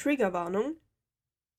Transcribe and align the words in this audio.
Triggerwarnung. 0.00 0.76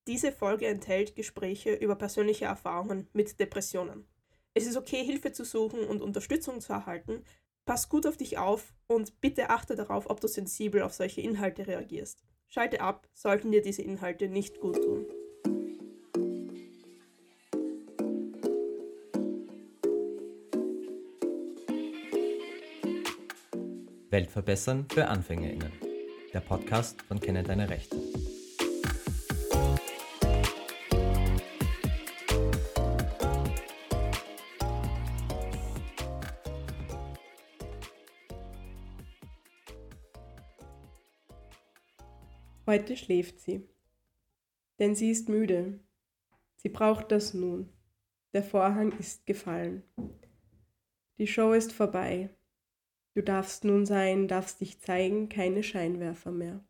Diese 0.08 0.32
Folge 0.32 0.66
enthält 0.66 1.16
Gespräche 1.16 1.74
über 1.74 1.96
persönliche 1.96 2.46
Erfahrungen 2.46 3.08
mit 3.14 3.40
Depressionen. 3.40 4.08
Es 4.56 4.66
ist 4.66 4.78
okay, 4.78 5.04
Hilfe 5.04 5.32
zu 5.32 5.46
suchen 5.46 5.84
und 5.84 6.02
Unterstützung 6.02 6.60
zu 6.60 6.74
erhalten. 6.74 7.24
Pass 7.66 7.88
gut 7.88 8.08
auf 8.08 8.18
dich 8.18 8.40
auf 8.40 8.74
und 8.88 9.22
bitte 9.22 9.52
achte 9.52 9.76
darauf, 9.76 10.10
ob 10.10 10.20
du 10.20 10.28
sensibel 10.28 10.82
auf 10.82 10.94
solche 10.94 11.22
Inhalte 11.22 11.68
reagierst. 11.68 12.24
Schalte 12.48 12.82
ab, 12.82 13.08
sollten 13.14 13.52
dir 13.52 13.62
diese 13.62 13.84
Inhalte 13.84 14.28
nicht 14.28 14.60
gut 14.60 14.78
tun. 14.78 15.06
Welt 24.10 24.32
verbessern 24.32 24.88
für 24.92 25.08
AnfängerInnen. 25.08 25.72
Der 26.34 26.40
Podcast 26.40 27.02
von 27.04 27.20
Kenne 27.20 27.44
deine 27.44 27.70
Rechte. 27.70 28.01
Heute 42.72 42.96
schläft 42.96 43.42
sie. 43.42 43.68
Denn 44.80 44.96
sie 44.96 45.12
ist 45.12 45.28
müde. 45.28 45.82
Sie 46.56 46.70
braucht 46.70 47.12
das 47.12 47.34
nun. 47.34 47.68
Der 48.32 48.44
Vorhang 48.44 48.98
ist 48.98 49.26
gefallen. 49.26 49.84
Die 51.18 51.28
Show 51.28 51.52
ist 51.52 51.74
vorbei. 51.74 52.30
Du 53.14 53.22
darfst 53.22 53.66
nun 53.66 53.86
sein, 53.86 54.30
darfst 54.30 54.62
dich 54.62 54.80
zeigen, 54.80 55.28
keine 55.28 55.64
Scheinwerfer 55.64 56.32
mehr. 56.32 56.64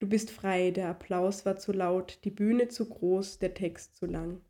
Du 0.00 0.06
bist 0.06 0.30
frei, 0.30 0.70
der 0.70 0.90
Applaus 0.90 1.46
war 1.46 1.56
zu 1.56 1.72
laut, 1.72 2.18
die 2.24 2.30
Bühne 2.30 2.68
zu 2.68 2.90
groß, 2.90 3.38
der 3.38 3.54
Text 3.54 3.96
zu 3.96 4.04
lang. 4.04 4.42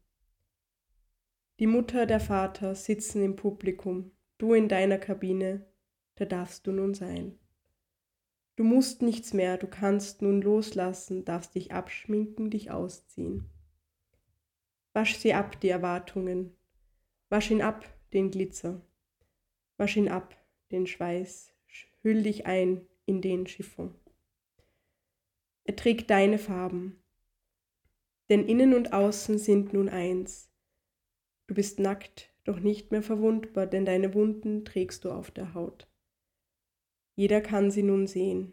Die 1.60 1.68
Mutter, 1.68 2.06
der 2.06 2.18
Vater 2.18 2.74
sitzen 2.74 3.22
im 3.22 3.36
Publikum, 3.36 4.10
du 4.38 4.52
in 4.52 4.66
deiner 4.68 4.98
Kabine, 4.98 5.64
da 6.16 6.24
darfst 6.24 6.66
du 6.66 6.72
nun 6.72 6.94
sein. 6.94 7.38
Du 8.58 8.64
musst 8.64 9.02
nichts 9.02 9.32
mehr, 9.32 9.56
du 9.56 9.68
kannst 9.68 10.20
nun 10.20 10.42
loslassen, 10.42 11.24
darfst 11.24 11.54
dich 11.54 11.70
abschminken, 11.70 12.50
dich 12.50 12.72
ausziehen. 12.72 13.44
Wasch 14.92 15.14
sie 15.14 15.32
ab, 15.32 15.60
die 15.60 15.68
Erwartungen. 15.68 16.56
Wasch 17.28 17.52
ihn 17.52 17.62
ab, 17.62 17.88
den 18.12 18.32
Glitzer. 18.32 18.84
Wasch 19.76 19.96
ihn 19.96 20.08
ab, 20.08 20.36
den 20.72 20.88
Schweiß. 20.88 21.54
Hüll 22.02 22.24
dich 22.24 22.46
ein 22.46 22.84
in 23.06 23.22
den 23.22 23.46
Chiffon. 23.46 23.94
Er 25.62 25.76
trägt 25.76 26.10
deine 26.10 26.38
Farben. 26.38 27.00
Denn 28.28 28.44
innen 28.44 28.74
und 28.74 28.92
außen 28.92 29.38
sind 29.38 29.72
nun 29.72 29.88
eins. 29.88 30.50
Du 31.46 31.54
bist 31.54 31.78
nackt, 31.78 32.34
doch 32.42 32.58
nicht 32.58 32.90
mehr 32.90 33.04
verwundbar, 33.04 33.68
denn 33.68 33.84
deine 33.84 34.14
Wunden 34.14 34.64
trägst 34.64 35.04
du 35.04 35.12
auf 35.12 35.30
der 35.30 35.54
Haut. 35.54 35.87
Jeder 37.18 37.40
kann 37.40 37.72
sie 37.72 37.82
nun 37.82 38.06
sehen. 38.06 38.52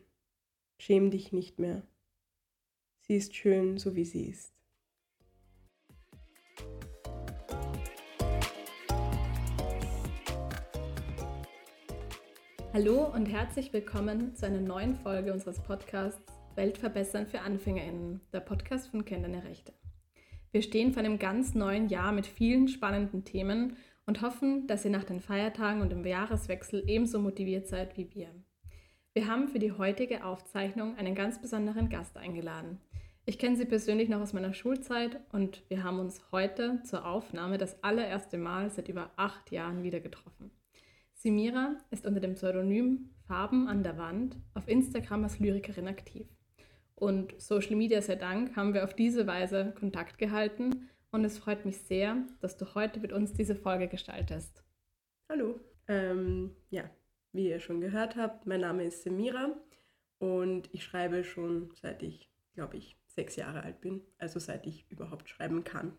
Schäm 0.79 1.11
dich 1.11 1.31
nicht 1.31 1.59
mehr. 1.59 1.83
Sie 3.01 3.15
ist 3.15 3.35
schön, 3.35 3.77
so 3.77 3.95
wie 3.95 4.05
sie 4.05 4.25
ist. 4.25 4.55
Hallo 12.73 13.05
und 13.13 13.27
herzlich 13.27 13.71
willkommen 13.71 14.33
zu 14.33 14.47
einer 14.47 14.61
neuen 14.61 14.95
Folge 14.95 15.31
unseres 15.31 15.61
Podcasts 15.61 16.33
Weltverbessern 16.55 17.27
für 17.27 17.41
AnfängerInnen, 17.41 18.21
der 18.33 18.39
Podcast 18.39 18.87
von 18.87 19.05
Kenn 19.05 19.21
deine 19.21 19.43
Rechte. 19.43 19.73
Wir 20.51 20.63
stehen 20.63 20.91
vor 20.91 21.03
einem 21.03 21.19
ganz 21.19 21.53
neuen 21.53 21.87
Jahr 21.87 22.11
mit 22.11 22.25
vielen 22.25 22.67
spannenden 22.67 23.25
Themen 23.25 23.77
und 24.07 24.23
hoffen, 24.23 24.65
dass 24.65 24.85
ihr 24.85 24.91
nach 24.91 25.03
den 25.03 25.19
Feiertagen 25.19 25.83
und 25.83 25.91
dem 25.91 26.03
Jahreswechsel 26.03 26.83
ebenso 26.87 27.19
motiviert 27.19 27.67
seid 27.67 27.95
wie 27.95 28.11
wir. 28.15 28.31
Wir 29.17 29.27
haben 29.27 29.47
für 29.47 29.59
die 29.59 29.71
heutige 29.71 30.25
Aufzeichnung 30.25 30.97
einen 30.97 31.15
ganz 31.15 31.41
besonderen 31.41 31.87
Gast 31.87 32.17
eingeladen. 32.17 32.81
Ich 33.25 33.39
kenne 33.39 33.55
sie 33.55 33.63
persönlich 33.63 34.09
noch 34.09 34.19
aus 34.19 34.33
meiner 34.33 34.53
Schulzeit 34.53 35.21
und 35.31 35.63
wir 35.69 35.85
haben 35.85 35.99
uns 35.99 36.21
heute 36.33 36.81
zur 36.83 37.05
Aufnahme 37.05 37.57
das 37.57 37.81
allererste 37.81 38.37
Mal 38.37 38.69
seit 38.71 38.89
über 38.89 39.11
acht 39.15 39.51
Jahren 39.51 39.83
wieder 39.83 40.01
getroffen. 40.01 40.51
Simira 41.13 41.77
ist 41.91 42.05
unter 42.05 42.19
dem 42.19 42.33
Pseudonym 42.33 43.11
Farben 43.25 43.69
an 43.69 43.83
der 43.83 43.97
Wand 43.97 44.35
auf 44.53 44.67
Instagram 44.67 45.23
als 45.23 45.39
Lyrikerin 45.39 45.87
aktiv. 45.87 46.27
Und 46.93 47.39
Social 47.39 47.77
Media 47.77 48.01
sei 48.01 48.15
Dank 48.15 48.57
haben 48.57 48.73
wir 48.73 48.83
auf 48.83 48.93
diese 48.93 49.27
Weise 49.27 49.73
Kontakt 49.79 50.17
gehalten 50.17 50.89
und 51.11 51.23
es 51.23 51.37
freut 51.37 51.63
mich 51.63 51.77
sehr, 51.77 52.17
dass 52.41 52.57
du 52.57 52.75
heute 52.75 52.99
mit 52.99 53.13
uns 53.13 53.31
diese 53.31 53.55
Folge 53.55 53.87
gestaltest. 53.87 54.61
Hallo. 55.31 55.61
Ähm, 55.87 56.53
ja, 56.69 56.89
wie 57.35 57.49
ihr 57.49 57.59
schon 57.59 57.81
gehört 57.81 58.15
habt, 58.15 58.45
mein 58.45 58.61
Name 58.61 58.85
ist 58.85 59.03
Semira 59.03 59.53
und 60.19 60.69
ich 60.73 60.83
schreibe 60.83 61.23
schon 61.23 61.71
seit 61.81 62.01
ich, 62.01 62.31
glaube 62.53 62.77
ich, 62.77 62.97
sechs 63.07 63.35
Jahre 63.35 63.63
alt 63.63 63.81
bin, 63.81 64.01
also 64.17 64.39
seit 64.39 64.65
ich 64.65 64.89
überhaupt 64.89 65.29
schreiben 65.29 65.63
kann. 65.63 65.97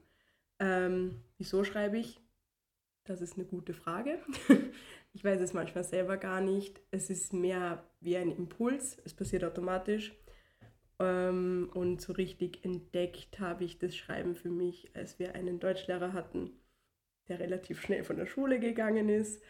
Ähm, 0.58 1.22
wieso 1.36 1.62
schreibe 1.64 1.98
ich? 1.98 2.20
Das 3.04 3.20
ist 3.20 3.34
eine 3.34 3.44
gute 3.44 3.74
Frage. 3.74 4.18
ich 5.12 5.24
weiß 5.24 5.40
es 5.40 5.52
manchmal 5.52 5.84
selber 5.84 6.16
gar 6.16 6.40
nicht. 6.40 6.80
Es 6.90 7.10
ist 7.10 7.32
mehr 7.32 7.84
wie 8.00 8.16
ein 8.16 8.32
Impuls, 8.32 8.98
es 9.04 9.14
passiert 9.14 9.44
automatisch. 9.44 10.14
Ähm, 10.98 11.70
und 11.74 12.00
so 12.00 12.14
richtig 12.14 12.64
entdeckt 12.64 13.38
habe 13.38 13.64
ich 13.64 13.78
das 13.78 13.94
Schreiben 13.94 14.34
für 14.34 14.50
mich, 14.50 14.90
als 14.94 15.18
wir 15.18 15.34
einen 15.34 15.60
Deutschlehrer 15.60 16.14
hatten, 16.14 16.52
der 17.28 17.38
relativ 17.38 17.82
schnell 17.82 18.04
von 18.04 18.16
der 18.16 18.26
Schule 18.26 18.58
gegangen 18.58 19.10
ist 19.10 19.42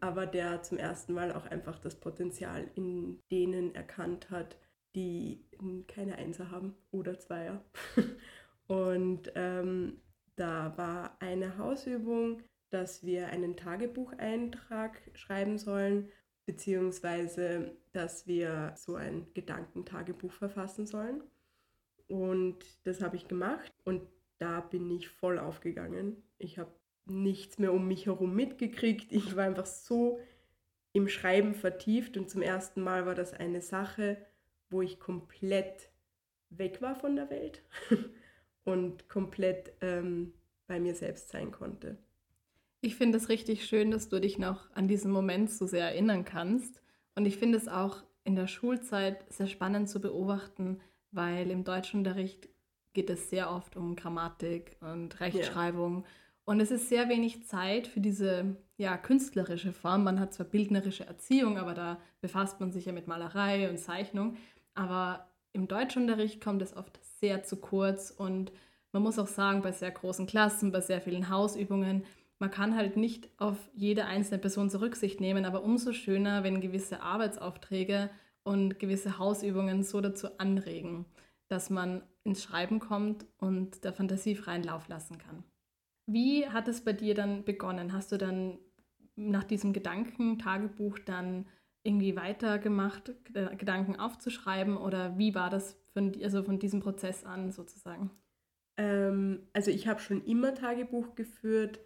aber 0.00 0.26
der 0.26 0.62
zum 0.62 0.78
ersten 0.78 1.12
Mal 1.12 1.32
auch 1.32 1.46
einfach 1.46 1.78
das 1.78 1.96
Potenzial 1.96 2.70
in 2.74 3.20
denen 3.30 3.74
erkannt 3.74 4.30
hat, 4.30 4.56
die 4.94 5.44
keine 5.86 6.16
Einser 6.16 6.50
haben 6.50 6.74
oder 6.90 7.18
Zweier. 7.18 7.64
Und 8.66 9.32
ähm, 9.34 10.00
da 10.36 10.76
war 10.76 11.16
eine 11.20 11.58
Hausübung, 11.58 12.42
dass 12.70 13.04
wir 13.04 13.28
einen 13.28 13.56
Tagebucheintrag 13.56 15.00
schreiben 15.14 15.58
sollen, 15.58 16.10
beziehungsweise 16.46 17.76
dass 17.92 18.26
wir 18.26 18.74
so 18.76 18.94
ein 18.94 19.26
Gedankentagebuch 19.34 20.32
verfassen 20.32 20.86
sollen. 20.86 21.22
Und 22.08 22.58
das 22.86 23.02
habe 23.02 23.16
ich 23.16 23.28
gemacht 23.28 23.72
und 23.84 24.02
da 24.38 24.60
bin 24.60 24.90
ich 24.90 25.08
voll 25.08 25.38
aufgegangen. 25.38 26.22
Ich 26.38 26.58
habe 26.58 26.72
nichts 27.10 27.58
mehr 27.58 27.72
um 27.72 27.86
mich 27.88 28.06
herum 28.06 28.34
mitgekriegt. 28.34 29.12
Ich 29.12 29.36
war 29.36 29.44
einfach 29.44 29.66
so 29.66 30.18
im 30.92 31.08
Schreiben 31.08 31.54
vertieft 31.54 32.16
und 32.16 32.30
zum 32.30 32.42
ersten 32.42 32.82
Mal 32.82 33.06
war 33.06 33.14
das 33.14 33.32
eine 33.32 33.60
Sache, 33.60 34.18
wo 34.70 34.82
ich 34.82 34.98
komplett 34.98 35.90
weg 36.50 36.80
war 36.80 36.94
von 36.96 37.16
der 37.16 37.30
Welt 37.30 37.62
und 38.64 39.08
komplett 39.08 39.72
ähm, 39.80 40.32
bei 40.66 40.80
mir 40.80 40.94
selbst 40.94 41.30
sein 41.30 41.50
konnte. 41.50 41.98
Ich 42.80 42.94
finde 42.94 43.18
es 43.18 43.28
richtig 43.28 43.66
schön, 43.66 43.90
dass 43.90 44.08
du 44.08 44.20
dich 44.20 44.38
noch 44.38 44.70
an 44.74 44.86
diesen 44.86 45.10
Moment 45.10 45.50
so 45.50 45.66
sehr 45.66 45.84
erinnern 45.86 46.24
kannst. 46.24 46.80
Und 47.16 47.26
ich 47.26 47.36
finde 47.36 47.58
es 47.58 47.66
auch 47.66 48.04
in 48.24 48.36
der 48.36 48.46
Schulzeit 48.46 49.24
sehr 49.32 49.48
spannend 49.48 49.88
zu 49.88 50.00
beobachten, 50.00 50.80
weil 51.10 51.50
im 51.50 51.64
Deutschunterricht 51.64 52.48
geht 52.92 53.10
es 53.10 53.30
sehr 53.30 53.50
oft 53.50 53.76
um 53.76 53.96
Grammatik 53.96 54.76
und 54.80 55.18
Rechtschreibung. 55.18 56.02
Ja. 56.02 56.08
Und 56.48 56.60
es 56.60 56.70
ist 56.70 56.88
sehr 56.88 57.10
wenig 57.10 57.46
Zeit 57.46 57.86
für 57.86 58.00
diese 58.00 58.56
ja, 58.78 58.96
künstlerische 58.96 59.74
Form. 59.74 60.04
Man 60.04 60.18
hat 60.18 60.32
zwar 60.32 60.46
bildnerische 60.46 61.04
Erziehung, 61.04 61.58
aber 61.58 61.74
da 61.74 61.98
befasst 62.22 62.58
man 62.58 62.72
sich 62.72 62.86
ja 62.86 62.92
mit 62.92 63.06
Malerei 63.06 63.68
und 63.68 63.76
Zeichnung. 63.76 64.34
Aber 64.72 65.28
im 65.52 65.68
Deutschunterricht 65.68 66.42
kommt 66.42 66.62
es 66.62 66.74
oft 66.74 66.98
sehr 67.20 67.42
zu 67.42 67.56
kurz 67.56 68.10
und 68.10 68.50
man 68.92 69.02
muss 69.02 69.18
auch 69.18 69.26
sagen, 69.26 69.60
bei 69.60 69.72
sehr 69.72 69.90
großen 69.90 70.26
Klassen, 70.26 70.72
bei 70.72 70.80
sehr 70.80 71.02
vielen 71.02 71.28
Hausübungen, 71.28 72.06
man 72.38 72.50
kann 72.50 72.74
halt 72.74 72.96
nicht 72.96 73.28
auf 73.36 73.58
jede 73.74 74.06
einzelne 74.06 74.38
Person 74.38 74.70
zur 74.70 74.80
Rücksicht 74.80 75.20
nehmen, 75.20 75.44
aber 75.44 75.62
umso 75.62 75.92
schöner, 75.92 76.44
wenn 76.44 76.62
gewisse 76.62 77.02
Arbeitsaufträge 77.02 78.08
und 78.42 78.78
gewisse 78.78 79.18
Hausübungen 79.18 79.82
so 79.82 80.00
dazu 80.00 80.28
anregen, 80.38 81.04
dass 81.48 81.68
man 81.68 82.00
ins 82.24 82.42
Schreiben 82.42 82.78
kommt 82.80 83.26
und 83.36 83.84
der 83.84 83.92
Fantasie 83.92 84.34
freien 84.34 84.62
Lauf 84.62 84.88
lassen 84.88 85.18
kann. 85.18 85.44
Wie 86.10 86.48
hat 86.48 86.68
es 86.68 86.80
bei 86.80 86.94
dir 86.94 87.14
dann 87.14 87.44
begonnen? 87.44 87.92
Hast 87.92 88.12
du 88.12 88.16
dann 88.16 88.58
nach 89.14 89.44
diesem 89.44 89.74
Gedankentagebuch 89.74 90.98
dann 91.00 91.46
irgendwie 91.82 92.16
weitergemacht, 92.16 93.12
Gedanken 93.58 93.96
aufzuschreiben 93.96 94.78
oder 94.78 95.18
wie 95.18 95.34
war 95.34 95.50
das 95.50 95.78
von, 95.92 96.14
also 96.22 96.42
von 96.42 96.58
diesem 96.58 96.80
Prozess 96.80 97.24
an 97.24 97.52
sozusagen? 97.52 98.10
Ähm, 98.78 99.48
also 99.52 99.70
ich 99.70 99.86
habe 99.86 100.00
schon 100.00 100.24
immer 100.24 100.54
Tagebuch 100.54 101.14
geführt, 101.14 101.78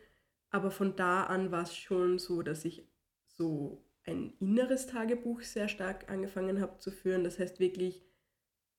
aber 0.51 0.71
von 0.71 0.95
da 0.95 1.25
an 1.25 1.51
war 1.51 1.63
es 1.63 1.77
schon 1.77 2.21
so, 2.21 2.43
dass 2.43 2.65
ich 2.65 2.89
so 3.27 3.85
ein 4.05 4.35
inneres 4.39 4.87
Tagebuch 4.87 5.41
sehr 5.41 5.67
stark 5.67 6.09
angefangen 6.09 6.61
habe 6.61 6.79
zu 6.79 6.93
führen. 6.93 7.25
Das 7.25 7.41
heißt 7.41 7.59
wirklich 7.59 8.05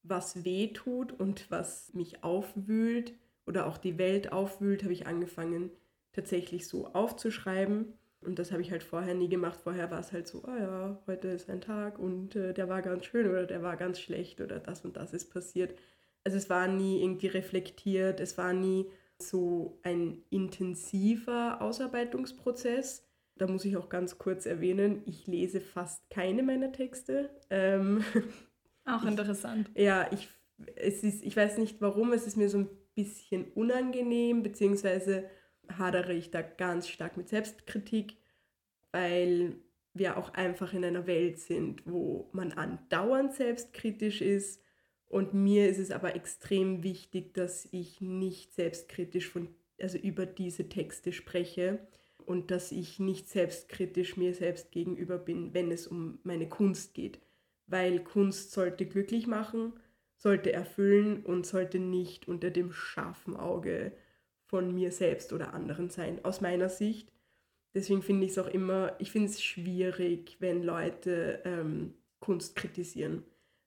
was 0.04 0.46
weh 0.46 0.70
tut 0.70 1.12
und 1.12 1.52
was 1.52 1.94
mich 1.94 2.24
aufwühlt 2.24 3.14
oder 3.46 3.68
auch 3.68 3.78
die 3.78 3.98
Welt 3.98 4.32
aufwühlt, 4.32 4.84
habe 4.84 4.94
ich 4.94 5.08
angefangen 5.08 5.72
tatsächlich 6.14 6.68
so 6.68 6.88
aufzuschreiben. 6.88 7.94
Und 8.22 8.40
das 8.40 8.52
habe 8.52 8.62
ich 8.62 8.72
halt 8.72 8.84
vorher 8.84 9.16
nie 9.16 9.28
gemacht. 9.28 9.60
Vorher 9.62 9.92
war 9.92 10.00
es 10.00 10.14
halt 10.14 10.28
so, 10.28 10.44
oh 10.48 10.58
ja, 10.58 11.02
heute 11.08 11.28
ist 11.30 11.50
ein 11.50 11.60
Tag 11.60 12.00
und 12.00 12.36
äh, 12.36 12.54
der 12.54 12.70
war 12.70 12.82
ganz 12.82 13.06
schön 13.06 13.28
oder 13.28 13.46
der 13.46 13.62
war 13.62 13.76
ganz 13.76 14.00
schlecht 14.00 14.40
oder 14.40 14.60
das 14.60 14.86
und 14.86 14.96
das 14.96 15.14
ist 15.14 15.34
passiert. 15.34 15.76
Also 16.24 16.38
es 16.38 16.50
war 16.50 16.68
nie 16.68 17.02
irgendwie 17.02 17.28
reflektiert, 17.28 18.22
es 18.22 18.38
war 18.38 18.54
nie 18.54 18.90
so 19.20 19.80
ein 19.84 20.24
intensiver 20.30 21.62
Ausarbeitungsprozess. 21.62 23.06
Da 23.36 23.48
muss 23.48 23.66
ich 23.66 23.76
auch 23.78 23.90
ganz 23.90 24.18
kurz 24.18 24.46
erwähnen, 24.46 25.02
ich 25.06 25.28
lese 25.28 25.60
fast 25.60 26.10
keine 26.10 26.44
meiner 26.44 26.72
Texte. 26.72 27.30
Ähm, 27.50 28.04
auch 28.86 29.04
interessant. 29.06 29.70
Ich, 29.74 29.84
ja, 29.84 30.08
ich, 30.12 30.30
es 30.76 31.04
ist, 31.04 31.24
ich 31.24 31.36
weiß 31.36 31.58
nicht 31.58 31.82
warum, 31.82 32.14
es 32.14 32.28
ist 32.28 32.38
mir 32.38 32.50
so 32.50 32.60
ein 32.60 32.70
bisschen 32.96 33.46
unangenehm, 33.54 34.44
beziehungsweise 34.44 35.30
hadere 35.78 36.14
ich 36.14 36.32
da 36.32 36.42
ganz 36.42 36.88
stark 36.88 37.18
mit 37.18 37.30
Selbstkritik, 37.30 38.18
weil 38.92 39.56
wir 39.94 40.18
auch 40.18 40.34
einfach 40.34 40.74
in 40.74 40.84
einer 40.84 41.08
Welt 41.08 41.40
sind, 41.40 41.84
wo 41.86 42.30
man 42.32 42.52
andauernd 42.54 43.34
selbstkritisch 43.34 44.22
ist. 44.22 44.62
Und 45.08 45.34
mir 45.34 45.70
ist 45.70 45.78
es 45.78 45.92
aber 45.92 46.16
extrem 46.16 46.82
wichtig, 46.84 47.34
dass 47.34 47.68
ich 47.72 48.02
nicht 48.02 48.54
selbstkritisch 48.54 49.30
von, 49.30 49.50
also 49.80 49.98
über 49.98 50.26
diese 50.26 50.70
Texte 50.70 51.12
spreche 51.12 51.80
und 52.26 52.50
dass 52.50 52.72
ich 52.72 53.00
nicht 53.00 53.30
selbstkritisch 53.30 54.18
mir 54.18 54.34
selbst 54.34 54.72
gegenüber 54.72 55.18
bin, 55.18 55.54
wenn 55.54 55.72
es 55.72 55.88
um 55.88 56.20
meine 56.24 56.50
Kunst 56.50 56.96
geht. 56.96 57.20
Weil 57.68 58.04
Kunst 58.04 58.52
sollte 58.52 58.86
glücklich 58.86 59.28
machen, 59.28 59.74
sollte 60.24 60.54
erfüllen 60.54 61.22
und 61.22 61.46
sollte 61.46 61.80
nicht 61.80 62.30
unter 62.30 62.50
dem 62.50 62.72
scharfen 62.72 63.36
Auge 63.36 63.92
von 64.46 64.74
mir 64.74 64.94
selbst 64.94 65.34
oder 65.34 65.54
anderen 65.54 65.90
sein, 65.90 66.24
aus 66.24 66.40
meiner 66.40 66.70
Sicht. 66.70 67.12
Deswegen 67.74 68.02
finde 68.02 68.26
ich 68.26 68.32
es 68.32 68.38
auch 68.38 68.48
immer, 68.48 68.96
ich 69.00 69.12
finde 69.12 69.28
es 69.28 69.44
schwierig, 69.44 70.38
wenn 70.40 70.64
Leute 70.64 71.42
ähm, 71.44 71.96
Kunst 72.22 72.56
kritisieren, 72.56 73.24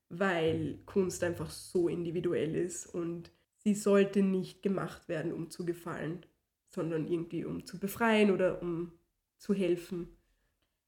weil 0.08 0.78
Kunst 0.86 1.22
einfach 1.24 1.50
so 1.50 1.88
individuell 1.88 2.56
ist 2.56 2.86
und 2.86 3.30
sie 3.58 3.74
sollte 3.74 4.22
nicht 4.22 4.62
gemacht 4.62 5.10
werden, 5.10 5.34
um 5.34 5.50
zu 5.50 5.66
gefallen, 5.66 6.24
sondern 6.68 7.06
irgendwie 7.06 7.44
um 7.44 7.66
zu 7.66 7.78
befreien 7.78 8.30
oder 8.30 8.62
um 8.62 8.92
zu 9.36 9.52
helfen. 9.52 10.08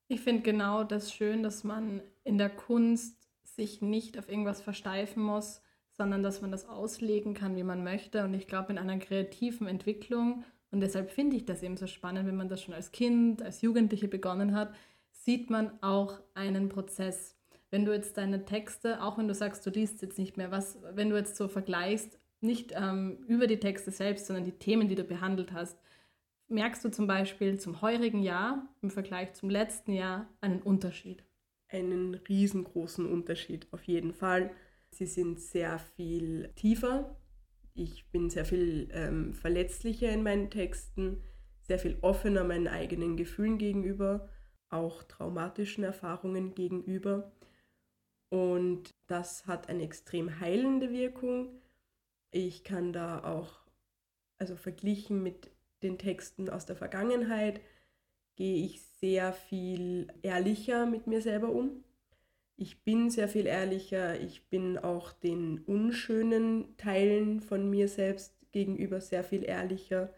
Ich 0.06 0.22
finde 0.22 0.40
genau 0.40 0.82
das 0.82 1.12
schön, 1.12 1.42
dass 1.42 1.62
man 1.62 2.00
in 2.24 2.38
der 2.38 2.48
Kunst 2.48 3.17
sich 3.58 3.82
nicht 3.82 4.16
auf 4.18 4.28
irgendwas 4.28 4.62
versteifen 4.62 5.20
muss, 5.20 5.60
sondern 5.90 6.22
dass 6.22 6.40
man 6.40 6.52
das 6.52 6.68
auslegen 6.68 7.34
kann, 7.34 7.56
wie 7.56 7.64
man 7.64 7.82
möchte. 7.82 8.24
Und 8.24 8.32
ich 8.32 8.46
glaube, 8.46 8.72
in 8.72 8.78
einer 8.78 8.98
kreativen 8.98 9.66
Entwicklung, 9.66 10.44
und 10.70 10.80
deshalb 10.80 11.10
finde 11.10 11.36
ich 11.36 11.44
das 11.44 11.62
eben 11.64 11.76
so 11.76 11.88
spannend, 11.88 12.28
wenn 12.28 12.36
man 12.36 12.48
das 12.48 12.62
schon 12.62 12.74
als 12.74 12.92
Kind, 12.92 13.42
als 13.42 13.60
Jugendliche 13.60 14.06
begonnen 14.06 14.54
hat, 14.54 14.72
sieht 15.10 15.50
man 15.50 15.72
auch 15.82 16.20
einen 16.34 16.68
Prozess. 16.68 17.36
Wenn 17.70 17.84
du 17.84 17.92
jetzt 17.92 18.16
deine 18.16 18.44
Texte, 18.44 19.02
auch 19.02 19.18
wenn 19.18 19.26
du 19.26 19.34
sagst, 19.34 19.66
du 19.66 19.70
liest 19.70 20.00
jetzt 20.02 20.18
nicht 20.18 20.36
mehr, 20.36 20.52
was, 20.52 20.78
wenn 20.92 21.10
du 21.10 21.16
jetzt 21.16 21.36
so 21.36 21.48
vergleichst, 21.48 22.18
nicht 22.40 22.72
ähm, 22.76 23.24
über 23.26 23.48
die 23.48 23.58
Texte 23.58 23.90
selbst, 23.90 24.26
sondern 24.26 24.44
die 24.44 24.52
Themen, 24.52 24.88
die 24.88 24.94
du 24.94 25.02
behandelt 25.02 25.52
hast, 25.52 25.76
merkst 26.46 26.84
du 26.84 26.90
zum 26.90 27.08
Beispiel 27.08 27.58
zum 27.58 27.82
heurigen 27.82 28.22
Jahr 28.22 28.68
im 28.82 28.90
Vergleich 28.90 29.34
zum 29.34 29.50
letzten 29.50 29.92
Jahr 29.92 30.28
einen 30.40 30.62
Unterschied? 30.62 31.24
Einen 31.68 32.14
riesengroßen 32.14 33.06
Unterschied, 33.06 33.66
auf 33.72 33.82
jeden 33.84 34.12
Fall. 34.12 34.50
Sie 34.90 35.06
sind 35.06 35.40
sehr 35.40 35.78
viel 35.78 36.50
tiefer. 36.54 37.16
Ich 37.74 38.10
bin 38.10 38.30
sehr 38.30 38.44
viel 38.44 38.88
ähm, 38.92 39.34
verletzlicher 39.34 40.10
in 40.10 40.22
meinen 40.22 40.50
Texten, 40.50 41.22
sehr 41.62 41.78
viel 41.78 41.98
offener 42.00 42.42
meinen 42.42 42.68
eigenen 42.68 43.16
Gefühlen 43.16 43.58
gegenüber, 43.58 44.28
auch 44.70 45.02
traumatischen 45.04 45.84
Erfahrungen 45.84 46.54
gegenüber. 46.54 47.30
Und 48.30 48.90
das 49.06 49.46
hat 49.46 49.68
eine 49.68 49.84
extrem 49.84 50.40
heilende 50.40 50.90
Wirkung. 50.90 51.62
Ich 52.30 52.64
kann 52.64 52.92
da 52.92 53.22
auch, 53.24 53.60
also 54.38 54.56
verglichen 54.56 55.22
mit 55.22 55.50
den 55.82 55.98
Texten 55.98 56.50
aus 56.50 56.66
der 56.66 56.76
Vergangenheit, 56.76 57.60
gehe 58.36 58.64
ich 58.64 58.80
sehr 59.00 59.32
viel 59.32 60.08
ehrlicher 60.22 60.86
mit 60.86 61.06
mir 61.06 61.22
selber 61.22 61.50
um 61.50 61.84
ich 62.58 62.82
bin 62.82 63.08
sehr 63.08 63.28
viel 63.28 63.46
ehrlicher, 63.46 64.20
ich 64.20 64.48
bin 64.48 64.78
auch 64.78 65.12
den 65.12 65.60
unschönen 65.60 66.76
Teilen 66.76 67.40
von 67.40 67.70
mir 67.70 67.88
selbst 67.88 68.34
gegenüber 68.50 69.00
sehr 69.00 69.22
viel 69.22 69.44
ehrlicher 69.44 70.12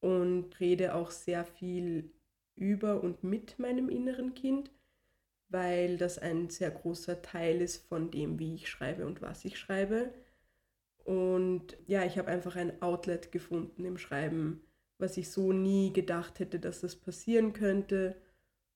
und 0.00 0.60
rede 0.60 0.94
auch 0.94 1.10
sehr 1.10 1.44
viel 1.44 2.12
über 2.54 3.02
und 3.02 3.24
mit 3.24 3.58
meinem 3.58 3.88
inneren 3.88 4.34
Kind, 4.34 4.70
weil 5.48 5.98
das 5.98 6.18
ein 6.18 6.50
sehr 6.50 6.70
großer 6.70 7.20
Teil 7.20 7.60
ist 7.60 7.84
von 7.88 8.12
dem, 8.12 8.38
wie 8.38 8.54
ich 8.54 8.68
schreibe 8.68 9.04
und 9.04 9.20
was 9.20 9.44
ich 9.44 9.58
schreibe. 9.58 10.14
Und 11.04 11.76
ja, 11.88 12.04
ich 12.04 12.16
habe 12.16 12.28
einfach 12.28 12.54
ein 12.54 12.80
Outlet 12.80 13.32
gefunden 13.32 13.84
im 13.84 13.98
Schreiben, 13.98 14.62
was 15.02 15.16
ich 15.16 15.30
so 15.30 15.52
nie 15.52 15.92
gedacht 15.92 16.38
hätte, 16.38 16.58
dass 16.58 16.80
das 16.80 16.96
passieren 16.96 17.52
könnte. 17.52 18.16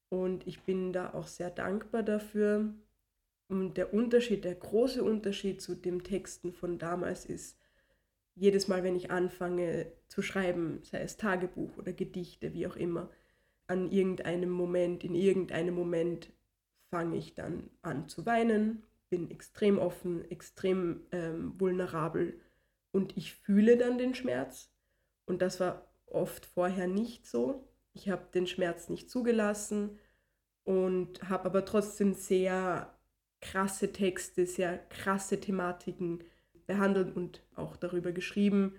Und 0.09 0.47
ich 0.47 0.61
bin 0.65 0.93
da 0.93 1.15
auch 1.15 1.29
sehr 1.29 1.51
dankbar 1.51 2.03
dafür. 2.03 2.75
Und 3.49 3.77
der 3.77 3.95
Unterschied, 3.95 4.45
der 4.45 4.57
große 4.57 5.03
Unterschied 5.03 5.63
zu 5.63 5.75
den 5.75 6.03
Texten 6.03 6.53
von 6.53 6.79
damals 6.79 7.25
ist, 7.25 7.57
jedes 8.35 8.69
Mal, 8.69 8.83
wenn 8.83 8.97
ich 8.97 9.11
anfange 9.11 9.87
zu 10.09 10.21
schreiben, 10.21 10.81
sei 10.83 11.01
es 11.01 11.17
Tagebuch 11.17 11.79
oder 11.79 11.93
Gedichte, 11.93 12.53
wie 12.53 12.67
auch 12.67 12.77
immer, 12.77 13.09
an 13.69 13.91
irgendeinem 13.91 14.51
Moment, 14.51 15.05
in 15.05 15.15
irgendeinem 15.15 15.75
Moment 15.75 16.33
fange 16.91 17.17
ich 17.17 17.35
dann 17.35 17.71
an 17.83 18.09
zu 18.09 18.27
weinen, 18.27 18.83
bin 19.11 19.31
extrem 19.31 19.79
offen, 19.79 20.29
extrem 20.31 21.03
ähm, 21.13 21.55
vulnerabel 21.59 22.39
und 22.93 23.17
ich 23.17 23.35
fühle 23.35 23.77
dann 23.77 23.97
den 23.97 24.15
Schmerz. 24.15 24.71
Und 25.25 25.43
das 25.43 25.59
war 25.59 25.86
oft 26.07 26.47
vorher 26.47 26.87
nicht 26.87 27.27
so. 27.27 27.69
Ich 27.93 28.09
habe 28.09 28.27
den 28.35 28.47
Schmerz 28.47 28.89
nicht 28.89 29.11
zugelassen 29.11 29.99
und 30.65 31.29
habe 31.29 31.47
aber 31.47 31.65
trotzdem 31.65 32.15
sehr 32.15 32.93
krasse 33.41 33.93
Texte, 33.93 34.47
sehr 34.47 34.79
krasse 34.89 35.41
Thematiken 35.41 36.25
behandelt 36.67 37.15
und 37.17 37.43
auch 37.55 37.77
darüber 37.77 38.13
geschrieben. 38.13 38.75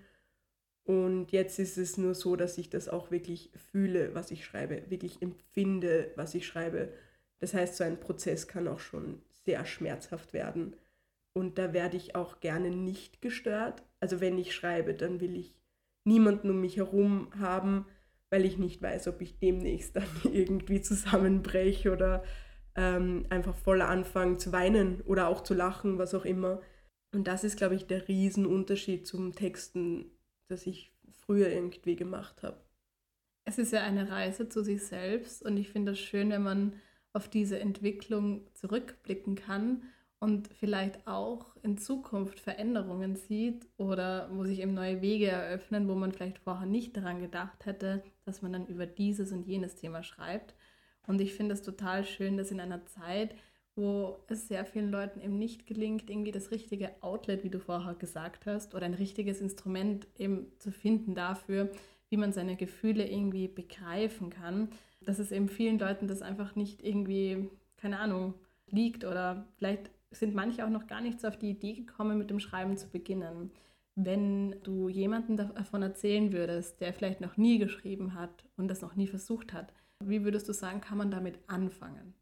Und 0.84 1.32
jetzt 1.32 1.58
ist 1.58 1.76
es 1.76 1.98
nur 1.98 2.14
so, 2.14 2.36
dass 2.36 2.58
ich 2.58 2.70
das 2.70 2.88
auch 2.88 3.10
wirklich 3.10 3.50
fühle, 3.56 4.14
was 4.14 4.30
ich 4.30 4.44
schreibe, 4.44 4.90
wirklich 4.90 5.20
empfinde, 5.20 6.12
was 6.16 6.34
ich 6.34 6.46
schreibe. 6.46 6.92
Das 7.40 7.54
heißt, 7.54 7.76
so 7.76 7.84
ein 7.84 8.00
Prozess 8.00 8.48
kann 8.48 8.68
auch 8.68 8.80
schon 8.80 9.22
sehr 9.44 9.64
schmerzhaft 9.64 10.32
werden. 10.32 10.76
Und 11.34 11.58
da 11.58 11.72
werde 11.72 11.96
ich 11.96 12.14
auch 12.14 12.40
gerne 12.40 12.70
nicht 12.70 13.20
gestört. 13.20 13.82
Also 14.00 14.20
wenn 14.20 14.38
ich 14.38 14.54
schreibe, 14.54 14.94
dann 14.94 15.20
will 15.20 15.36
ich 15.36 15.54
niemanden 16.08 16.50
um 16.50 16.60
mich 16.60 16.76
herum 16.76 17.28
haben, 17.38 17.86
weil 18.30 18.44
ich 18.44 18.58
nicht 18.58 18.82
weiß, 18.82 19.08
ob 19.08 19.20
ich 19.20 19.38
demnächst 19.38 19.94
dann 19.94 20.08
irgendwie 20.32 20.80
zusammenbreche 20.80 21.92
oder 21.92 22.24
ähm, 22.74 23.26
einfach 23.30 23.54
voll 23.54 23.82
anfangen 23.82 24.38
zu 24.38 24.52
weinen 24.52 25.00
oder 25.02 25.28
auch 25.28 25.42
zu 25.42 25.54
lachen, 25.54 25.98
was 25.98 26.14
auch 26.14 26.24
immer. 26.24 26.60
Und 27.14 27.26
das 27.26 27.44
ist, 27.44 27.56
glaube 27.56 27.74
ich, 27.74 27.86
der 27.86 28.08
Riesenunterschied 28.08 29.06
zum 29.06 29.32
Texten, 29.34 30.10
das 30.48 30.66
ich 30.66 30.92
früher 31.10 31.48
irgendwie 31.48 31.96
gemacht 31.96 32.42
habe. 32.42 32.60
Es 33.46 33.58
ist 33.58 33.72
ja 33.72 33.82
eine 33.82 34.10
Reise 34.10 34.48
zu 34.48 34.62
sich 34.62 34.84
selbst 34.84 35.42
und 35.42 35.56
ich 35.56 35.70
finde 35.70 35.92
es 35.92 35.98
schön, 35.98 36.30
wenn 36.30 36.42
man 36.42 36.74
auf 37.14 37.28
diese 37.28 37.58
Entwicklung 37.58 38.46
zurückblicken 38.54 39.36
kann 39.36 39.82
und 40.20 40.48
vielleicht 40.48 41.06
auch 41.06 41.46
in 41.62 41.78
Zukunft 41.78 42.40
Veränderungen 42.40 43.16
sieht 43.16 43.66
oder 43.76 44.28
wo 44.32 44.44
sich 44.44 44.60
eben 44.60 44.74
neue 44.74 45.00
Wege 45.00 45.28
eröffnen, 45.28 45.88
wo 45.88 45.94
man 45.94 46.12
vielleicht 46.12 46.38
vorher 46.38 46.66
nicht 46.66 46.96
daran 46.96 47.20
gedacht 47.20 47.66
hätte, 47.66 48.02
dass 48.24 48.42
man 48.42 48.52
dann 48.52 48.66
über 48.66 48.86
dieses 48.86 49.30
und 49.30 49.46
jenes 49.46 49.76
Thema 49.76 50.02
schreibt. 50.02 50.54
Und 51.06 51.20
ich 51.20 51.34
finde 51.34 51.54
es 51.54 51.62
total 51.62 52.04
schön, 52.04 52.36
dass 52.36 52.50
in 52.50 52.60
einer 52.60 52.84
Zeit, 52.86 53.36
wo 53.76 54.18
es 54.26 54.48
sehr 54.48 54.64
vielen 54.64 54.90
Leuten 54.90 55.20
eben 55.20 55.38
nicht 55.38 55.66
gelingt, 55.66 56.10
irgendwie 56.10 56.32
das 56.32 56.50
richtige 56.50 56.90
Outlet, 57.00 57.44
wie 57.44 57.50
du 57.50 57.60
vorher 57.60 57.94
gesagt 57.94 58.44
hast, 58.46 58.74
oder 58.74 58.86
ein 58.86 58.94
richtiges 58.94 59.40
Instrument 59.40 60.08
eben 60.18 60.48
zu 60.58 60.72
finden 60.72 61.14
dafür, 61.14 61.70
wie 62.10 62.16
man 62.16 62.32
seine 62.32 62.56
Gefühle 62.56 63.08
irgendwie 63.08 63.46
begreifen 63.46 64.30
kann, 64.30 64.70
dass 65.00 65.20
es 65.20 65.30
eben 65.30 65.48
vielen 65.48 65.78
Leuten 65.78 66.08
das 66.08 66.22
einfach 66.22 66.56
nicht 66.56 66.82
irgendwie, 66.82 67.48
keine 67.76 68.00
Ahnung, 68.00 68.34
liegt 68.66 69.04
oder 69.04 69.46
vielleicht 69.56 69.90
sind 70.10 70.34
manche 70.34 70.64
auch 70.64 70.70
noch 70.70 70.86
gar 70.86 71.00
nicht 71.00 71.20
so 71.20 71.28
auf 71.28 71.38
die 71.38 71.50
Idee 71.50 71.74
gekommen, 71.74 72.18
mit 72.18 72.30
dem 72.30 72.40
Schreiben 72.40 72.76
zu 72.76 72.88
beginnen. 72.88 73.50
Wenn 73.94 74.62
du 74.62 74.88
jemanden 74.88 75.36
davon 75.36 75.82
erzählen 75.82 76.32
würdest, 76.32 76.80
der 76.80 76.94
vielleicht 76.94 77.20
noch 77.20 77.36
nie 77.36 77.58
geschrieben 77.58 78.14
hat 78.14 78.44
und 78.56 78.68
das 78.68 78.80
noch 78.80 78.94
nie 78.94 79.08
versucht 79.08 79.52
hat, 79.52 79.72
wie 80.04 80.24
würdest 80.24 80.48
du 80.48 80.52
sagen, 80.52 80.80
kann 80.80 80.98
man 80.98 81.10
damit 81.10 81.38
anfangen? 81.48 82.14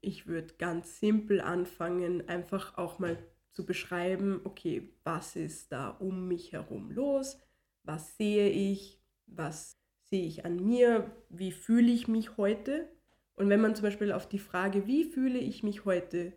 Ich 0.00 0.26
würde 0.26 0.54
ganz 0.58 1.00
simpel 1.00 1.40
anfangen, 1.40 2.28
einfach 2.28 2.76
auch 2.76 2.98
mal 2.98 3.18
zu 3.52 3.64
beschreiben, 3.64 4.40
okay, 4.44 4.92
was 5.02 5.34
ist 5.34 5.72
da 5.72 5.88
um 5.88 6.28
mich 6.28 6.52
herum 6.52 6.90
los, 6.90 7.38
was 7.82 8.16
sehe 8.16 8.50
ich, 8.50 9.00
was 9.26 9.78
sehe 10.04 10.26
ich 10.26 10.44
an 10.44 10.64
mir, 10.64 11.10
wie 11.28 11.52
fühle 11.52 11.90
ich 11.90 12.06
mich 12.06 12.36
heute. 12.36 12.88
Und 13.34 13.48
wenn 13.48 13.60
man 13.60 13.74
zum 13.74 13.84
Beispiel 13.84 14.12
auf 14.12 14.28
die 14.28 14.38
Frage, 14.38 14.86
wie 14.86 15.04
fühle 15.04 15.38
ich 15.38 15.62
mich 15.62 15.84
heute, 15.84 16.32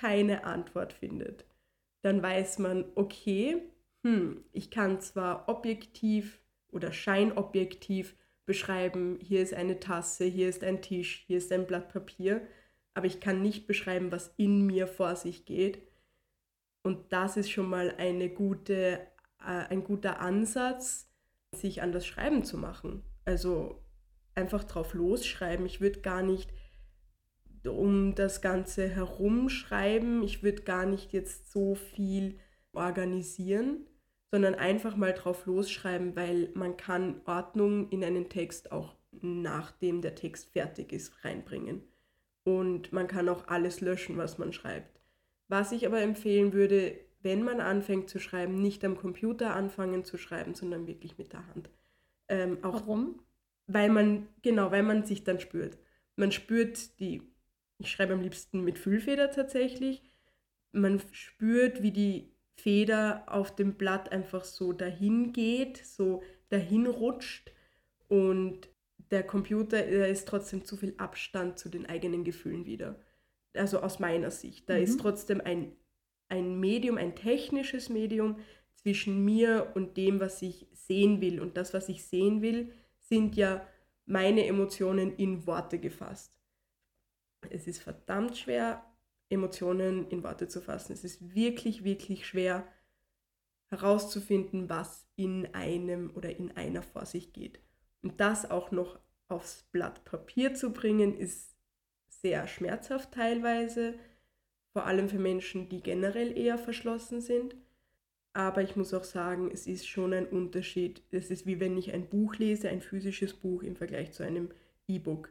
keine 0.00 0.44
Antwort 0.44 0.92
findet, 0.92 1.44
dann 2.02 2.22
weiß 2.22 2.58
man, 2.58 2.84
okay, 2.94 3.62
hm, 4.02 4.44
ich 4.52 4.70
kann 4.70 5.00
zwar 5.00 5.48
objektiv 5.48 6.40
oder 6.70 6.92
scheinobjektiv 6.92 8.14
beschreiben, 8.46 9.18
hier 9.20 9.42
ist 9.42 9.54
eine 9.54 9.80
Tasse, 9.80 10.24
hier 10.24 10.48
ist 10.48 10.62
ein 10.62 10.82
Tisch, 10.82 11.24
hier 11.26 11.38
ist 11.38 11.52
ein 11.52 11.66
Blatt 11.66 11.92
Papier, 11.92 12.46
aber 12.94 13.06
ich 13.06 13.20
kann 13.20 13.42
nicht 13.42 13.66
beschreiben, 13.66 14.10
was 14.12 14.32
in 14.36 14.66
mir 14.66 14.86
vor 14.86 15.16
sich 15.16 15.44
geht. 15.44 15.82
Und 16.82 17.12
das 17.12 17.36
ist 17.36 17.50
schon 17.50 17.68
mal 17.68 17.94
eine 17.98 18.28
gute, 18.30 19.00
äh, 19.40 19.66
ein 19.68 19.84
guter 19.84 20.20
Ansatz, 20.20 21.10
sich 21.54 21.82
an 21.82 21.92
das 21.92 22.06
Schreiben 22.06 22.44
zu 22.44 22.56
machen. 22.56 23.02
Also 23.24 23.82
einfach 24.34 24.64
drauf 24.64 24.94
losschreiben. 24.94 25.66
Ich 25.66 25.80
würde 25.80 26.00
gar 26.00 26.22
nicht 26.22 26.50
um 27.66 28.14
das 28.14 28.40
Ganze 28.40 28.88
herumschreiben. 28.88 30.22
Ich 30.22 30.42
würde 30.42 30.62
gar 30.62 30.86
nicht 30.86 31.12
jetzt 31.12 31.50
so 31.50 31.74
viel 31.74 32.38
organisieren, 32.72 33.86
sondern 34.30 34.54
einfach 34.54 34.96
mal 34.96 35.12
drauf 35.12 35.46
losschreiben, 35.46 36.14
weil 36.16 36.50
man 36.54 36.76
kann 36.76 37.20
Ordnung 37.24 37.88
in 37.90 38.04
einen 38.04 38.28
Text 38.28 38.72
auch 38.72 38.98
nachdem 39.22 40.00
der 40.02 40.14
Text 40.14 40.50
fertig 40.52 40.92
ist 40.92 41.24
reinbringen. 41.24 41.82
Und 42.44 42.92
man 42.92 43.06
kann 43.06 43.28
auch 43.28 43.48
alles 43.48 43.80
löschen, 43.80 44.16
was 44.16 44.38
man 44.38 44.52
schreibt. 44.52 45.00
Was 45.48 45.72
ich 45.72 45.86
aber 45.86 46.00
empfehlen 46.00 46.52
würde, 46.52 46.98
wenn 47.20 47.42
man 47.42 47.60
anfängt 47.60 48.08
zu 48.08 48.18
schreiben, 48.18 48.60
nicht 48.60 48.84
am 48.84 48.96
Computer 48.96 49.54
anfangen 49.54 50.04
zu 50.04 50.16
schreiben, 50.16 50.54
sondern 50.54 50.86
wirklich 50.86 51.18
mit 51.18 51.32
der 51.32 51.46
Hand. 51.48 51.70
Ähm, 52.28 52.58
auch 52.62 52.74
Warum? 52.74 53.20
Weil 53.66 53.90
man, 53.90 54.28
genau, 54.42 54.70
weil 54.70 54.82
man 54.82 55.04
sich 55.04 55.24
dann 55.24 55.40
spürt. 55.40 55.78
Man 56.16 56.32
spürt 56.32 56.98
die 57.00 57.22
ich 57.78 57.90
schreibe 57.90 58.14
am 58.14 58.20
liebsten 58.20 58.64
mit 58.64 58.78
Füllfeder 58.78 59.30
tatsächlich. 59.30 60.02
Man 60.72 61.00
spürt, 61.12 61.82
wie 61.82 61.92
die 61.92 62.32
Feder 62.54 63.24
auf 63.26 63.54
dem 63.54 63.74
Blatt 63.74 64.10
einfach 64.12 64.44
so 64.44 64.72
dahin 64.72 65.32
geht, 65.32 65.78
so 65.78 66.22
dahin 66.48 66.86
rutscht 66.86 67.52
und 68.08 68.68
der 69.10 69.22
Computer, 69.22 69.80
da 69.80 70.06
ist 70.06 70.28
trotzdem 70.28 70.64
zu 70.64 70.76
viel 70.76 70.94
Abstand 70.98 71.58
zu 71.58 71.68
den 71.68 71.86
eigenen 71.86 72.24
Gefühlen 72.24 72.66
wieder. 72.66 72.96
Also 73.54 73.80
aus 73.80 74.00
meiner 74.00 74.30
Sicht. 74.30 74.68
Da 74.68 74.76
mhm. 74.76 74.82
ist 74.82 75.00
trotzdem 75.00 75.40
ein, 75.40 75.72
ein 76.28 76.60
Medium, 76.60 76.98
ein 76.98 77.14
technisches 77.14 77.88
Medium 77.88 78.38
zwischen 78.74 79.24
mir 79.24 79.72
und 79.74 79.96
dem, 79.96 80.20
was 80.20 80.42
ich 80.42 80.66
sehen 80.72 81.20
will. 81.20 81.40
Und 81.40 81.56
das, 81.56 81.72
was 81.72 81.88
ich 81.88 82.04
sehen 82.04 82.42
will, 82.42 82.72
sind 82.98 83.36
ja 83.36 83.66
meine 84.04 84.46
Emotionen 84.46 85.14
in 85.16 85.46
Worte 85.46 85.78
gefasst. 85.78 86.37
Es 87.50 87.66
ist 87.66 87.82
verdammt 87.82 88.36
schwer, 88.36 88.84
Emotionen 89.30 90.08
in 90.08 90.22
Worte 90.22 90.48
zu 90.48 90.60
fassen. 90.60 90.92
Es 90.92 91.04
ist 91.04 91.34
wirklich, 91.34 91.84
wirklich 91.84 92.26
schwer 92.26 92.66
herauszufinden, 93.70 94.68
was 94.68 95.06
in 95.16 95.54
einem 95.54 96.10
oder 96.14 96.34
in 96.34 96.56
einer 96.56 96.82
vor 96.82 97.04
sich 97.04 97.32
geht. 97.32 97.60
Und 98.02 98.20
das 98.20 98.50
auch 98.50 98.70
noch 98.70 98.98
aufs 99.28 99.64
Blatt 99.70 100.04
Papier 100.04 100.54
zu 100.54 100.72
bringen, 100.72 101.16
ist 101.16 101.54
sehr 102.08 102.48
schmerzhaft 102.48 103.12
teilweise, 103.12 103.94
vor 104.72 104.86
allem 104.86 105.08
für 105.08 105.18
Menschen, 105.18 105.68
die 105.68 105.82
generell 105.82 106.36
eher 106.36 106.56
verschlossen 106.56 107.20
sind. 107.20 107.54
Aber 108.32 108.62
ich 108.62 108.76
muss 108.76 108.94
auch 108.94 109.04
sagen, 109.04 109.50
es 109.52 109.66
ist 109.66 109.86
schon 109.86 110.12
ein 110.12 110.26
Unterschied. 110.26 111.02
Es 111.10 111.30
ist 111.30 111.46
wie 111.46 111.60
wenn 111.60 111.76
ich 111.76 111.92
ein 111.92 112.08
Buch 112.08 112.36
lese, 112.36 112.68
ein 112.68 112.80
physisches 112.80 113.34
Buch 113.34 113.62
im 113.62 113.76
Vergleich 113.76 114.12
zu 114.12 114.22
einem 114.22 114.50
E-Book 114.86 115.30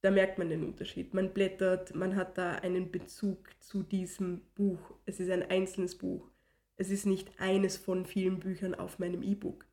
da 0.00 0.10
merkt 0.10 0.38
man 0.38 0.48
den 0.48 0.64
Unterschied. 0.64 1.14
Man 1.14 1.32
blättert, 1.32 1.94
man 1.94 2.14
hat 2.14 2.38
da 2.38 2.52
einen 2.56 2.90
Bezug 2.90 3.50
zu 3.60 3.82
diesem 3.82 4.42
Buch. 4.54 4.94
Es 5.06 5.18
ist 5.18 5.30
ein 5.30 5.48
einzelnes 5.50 5.96
Buch. 5.98 6.30
Es 6.76 6.90
ist 6.90 7.06
nicht 7.06 7.40
eines 7.40 7.76
von 7.76 8.06
vielen 8.06 8.38
Büchern 8.38 8.74
auf 8.74 8.98
meinem 8.98 9.22
E-Book. 9.22 9.66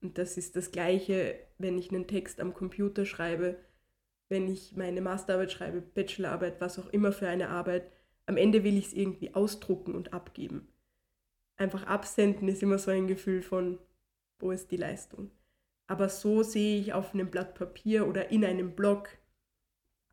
Und 0.00 0.18
das 0.18 0.36
ist 0.36 0.54
das 0.54 0.70
Gleiche, 0.70 1.38
wenn 1.58 1.76
ich 1.78 1.90
einen 1.90 2.06
Text 2.06 2.38
am 2.38 2.54
Computer 2.54 3.04
schreibe, 3.04 3.58
wenn 4.28 4.48
ich 4.48 4.76
meine 4.76 5.00
Masterarbeit 5.00 5.50
schreibe, 5.50 5.80
Bachelorarbeit, 5.80 6.60
was 6.60 6.78
auch 6.78 6.88
immer 6.90 7.10
für 7.10 7.28
eine 7.28 7.48
Arbeit. 7.48 7.90
Am 8.26 8.36
Ende 8.36 8.62
will 8.62 8.76
ich 8.76 8.86
es 8.86 8.92
irgendwie 8.92 9.34
ausdrucken 9.34 9.94
und 9.94 10.12
abgeben. 10.12 10.68
Einfach 11.56 11.86
absenden 11.86 12.48
ist 12.48 12.62
immer 12.62 12.78
so 12.78 12.90
ein 12.90 13.06
Gefühl 13.06 13.42
von, 13.42 13.78
wo 14.38 14.50
ist 14.50 14.70
die 14.70 14.76
Leistung? 14.76 15.30
Aber 15.86 16.08
so 16.08 16.42
sehe 16.42 16.80
ich 16.80 16.92
auf 16.92 17.14
einem 17.14 17.30
Blatt 17.30 17.54
Papier 17.54 18.06
oder 18.06 18.30
in 18.30 18.44
einem 18.44 18.74
Blog 18.74 19.08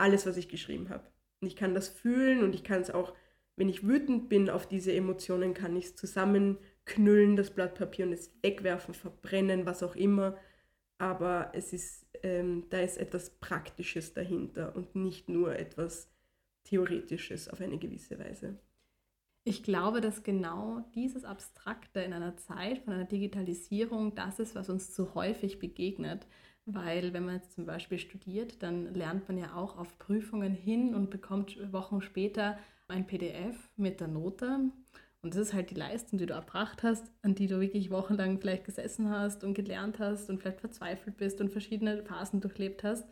alles, 0.01 0.25
was 0.25 0.37
ich 0.37 0.49
geschrieben 0.49 0.89
habe. 0.89 1.07
Und 1.39 1.47
ich 1.47 1.55
kann 1.55 1.73
das 1.73 1.89
fühlen 1.89 2.43
und 2.43 2.53
ich 2.53 2.63
kann 2.63 2.81
es 2.81 2.91
auch, 2.91 3.13
wenn 3.55 3.69
ich 3.69 3.87
wütend 3.87 4.29
bin 4.29 4.49
auf 4.49 4.67
diese 4.67 4.93
Emotionen, 4.93 5.53
kann 5.53 5.75
ich 5.75 5.85
es 5.85 5.95
zusammenknüllen, 5.95 7.35
das 7.35 7.51
Blatt 7.51 7.75
Papier 7.75 8.05
und 8.05 8.13
es 8.13 8.31
wegwerfen, 8.41 8.93
verbrennen, 8.93 9.65
was 9.65 9.83
auch 9.83 9.95
immer. 9.95 10.37
Aber 10.97 11.51
es 11.53 11.73
ist, 11.73 12.05
ähm, 12.23 12.65
da 12.69 12.79
ist 12.81 12.97
etwas 12.97 13.31
Praktisches 13.39 14.13
dahinter 14.13 14.75
und 14.75 14.95
nicht 14.95 15.29
nur 15.29 15.55
etwas 15.55 16.09
Theoretisches 16.63 17.49
auf 17.49 17.59
eine 17.61 17.79
gewisse 17.79 18.19
Weise. 18.19 18.59
Ich 19.43 19.63
glaube, 19.63 20.01
dass 20.01 20.21
genau 20.21 20.85
dieses 20.93 21.25
Abstrakte 21.25 22.01
in 22.01 22.13
einer 22.13 22.37
Zeit 22.37 22.79
von 22.79 22.93
einer 22.93 23.05
Digitalisierung 23.05 24.13
das 24.13 24.39
ist, 24.39 24.53
was 24.53 24.69
uns 24.69 24.93
zu 24.93 25.15
häufig 25.15 25.57
begegnet. 25.57 26.27
Weil 26.65 27.13
wenn 27.13 27.25
man 27.25 27.35
jetzt 27.35 27.53
zum 27.53 27.65
Beispiel 27.65 27.97
studiert, 27.97 28.61
dann 28.61 28.93
lernt 28.93 29.27
man 29.27 29.37
ja 29.37 29.55
auch 29.55 29.77
auf 29.77 29.97
Prüfungen 29.97 30.53
hin 30.53 30.93
und 30.93 31.09
bekommt 31.09 31.57
Wochen 31.73 32.01
später 32.01 32.57
ein 32.87 33.07
PDF 33.07 33.71
mit 33.77 33.99
der 33.99 34.07
Note. 34.07 34.71
Und 35.21 35.35
das 35.35 35.41
ist 35.41 35.53
halt 35.53 35.69
die 35.69 35.75
Leistung, 35.75 36.17
die 36.17 36.25
du 36.25 36.33
erbracht 36.33 36.83
hast, 36.83 37.11
an 37.21 37.35
die 37.35 37.47
du 37.47 37.59
wirklich 37.59 37.91
wochenlang 37.91 38.39
vielleicht 38.39 38.65
gesessen 38.65 39.09
hast 39.09 39.43
und 39.43 39.53
gelernt 39.53 39.99
hast 39.99 40.29
und 40.29 40.39
vielleicht 40.39 40.61
verzweifelt 40.61 41.17
bist 41.17 41.41
und 41.41 41.51
verschiedene 41.51 42.03
Phasen 42.03 42.41
durchlebt 42.41 42.83
hast. 42.83 43.07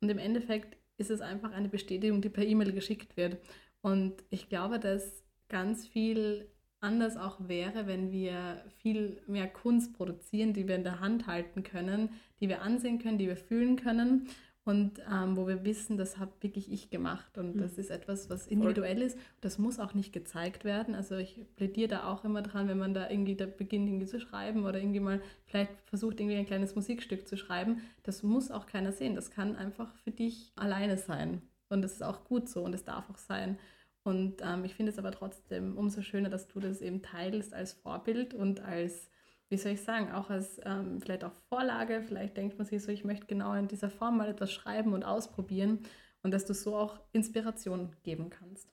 Und 0.00 0.08
im 0.08 0.18
Endeffekt 0.18 0.76
ist 0.96 1.10
es 1.10 1.20
einfach 1.20 1.52
eine 1.52 1.68
Bestätigung, 1.68 2.20
die 2.20 2.28
per 2.28 2.44
E-Mail 2.44 2.72
geschickt 2.72 3.16
wird. 3.16 3.38
Und 3.82 4.22
ich 4.30 4.48
glaube, 4.48 4.78
dass 4.78 5.24
ganz 5.48 5.86
viel 5.86 6.48
anders 6.80 7.16
auch 7.16 7.36
wäre, 7.48 7.86
wenn 7.86 8.10
wir 8.10 8.64
viel 8.78 9.20
mehr 9.26 9.48
Kunst 9.48 9.94
produzieren, 9.94 10.52
die 10.52 10.66
wir 10.66 10.76
in 10.76 10.84
der 10.84 11.00
Hand 11.00 11.26
halten 11.26 11.62
können, 11.62 12.10
die 12.40 12.48
wir 12.48 12.62
ansehen 12.62 12.98
können, 12.98 13.18
die 13.18 13.28
wir 13.28 13.36
fühlen 13.36 13.76
können 13.76 14.28
und 14.64 15.00
ähm, 15.10 15.36
wo 15.36 15.46
wir 15.46 15.64
wissen, 15.64 15.96
das 15.96 16.18
habe 16.18 16.32
wirklich 16.40 16.70
ich 16.70 16.90
gemacht 16.90 17.38
und 17.38 17.56
mhm. 17.56 17.60
das 17.60 17.78
ist 17.78 17.90
etwas, 17.90 18.28
was 18.30 18.46
individuell 18.46 19.00
ist. 19.02 19.18
Das 19.40 19.58
muss 19.58 19.78
auch 19.78 19.94
nicht 19.94 20.12
gezeigt 20.12 20.64
werden. 20.64 20.94
Also 20.94 21.16
ich 21.16 21.44
plädiere 21.56 21.88
da 21.88 22.04
auch 22.04 22.24
immer 22.24 22.42
dran, 22.42 22.68
wenn 22.68 22.78
man 22.78 22.94
da 22.94 23.08
irgendwie 23.08 23.36
da 23.36 23.46
beginnt 23.46 23.88
irgendwie 23.88 24.06
zu 24.06 24.20
schreiben 24.20 24.64
oder 24.64 24.78
irgendwie 24.78 25.00
mal 25.00 25.22
vielleicht 25.46 25.72
versucht 25.86 26.20
irgendwie 26.20 26.36
ein 26.36 26.46
kleines 26.46 26.74
Musikstück 26.74 27.26
zu 27.26 27.36
schreiben, 27.36 27.80
das 28.02 28.22
muss 28.22 28.50
auch 28.50 28.66
keiner 28.66 28.92
sehen. 28.92 29.14
Das 29.14 29.30
kann 29.30 29.56
einfach 29.56 29.94
für 29.96 30.10
dich 30.10 30.52
alleine 30.56 30.98
sein 30.98 31.42
und 31.70 31.82
das 31.82 31.92
ist 31.92 32.02
auch 32.02 32.24
gut 32.24 32.48
so 32.48 32.62
und 32.62 32.74
es 32.74 32.84
darf 32.84 33.08
auch 33.08 33.18
sein. 33.18 33.58
Und 34.02 34.40
ähm, 34.42 34.64
ich 34.64 34.74
finde 34.74 34.92
es 34.92 34.98
aber 34.98 35.12
trotzdem 35.12 35.76
umso 35.76 36.02
schöner, 36.02 36.30
dass 36.30 36.48
du 36.48 36.60
das 36.60 36.80
eben 36.80 37.02
teilst 37.02 37.52
als 37.52 37.72
Vorbild 37.72 38.32
und 38.32 38.60
als, 38.60 39.10
wie 39.50 39.58
soll 39.58 39.72
ich 39.72 39.82
sagen, 39.82 40.10
auch 40.10 40.30
als 40.30 40.60
ähm, 40.64 41.00
vielleicht 41.00 41.24
auch 41.24 41.34
Vorlage. 41.48 42.02
Vielleicht 42.02 42.36
denkt 42.36 42.56
man 42.58 42.66
sich 42.66 42.82
so, 42.82 42.90
ich 42.90 43.04
möchte 43.04 43.26
genau 43.26 43.52
in 43.54 43.68
dieser 43.68 43.90
Form 43.90 44.16
mal 44.16 44.28
etwas 44.28 44.52
schreiben 44.52 44.94
und 44.94 45.04
ausprobieren 45.04 45.80
und 46.22 46.32
dass 46.32 46.46
du 46.46 46.54
so 46.54 46.76
auch 46.76 46.98
Inspiration 47.12 47.94
geben 48.02 48.30
kannst. 48.30 48.72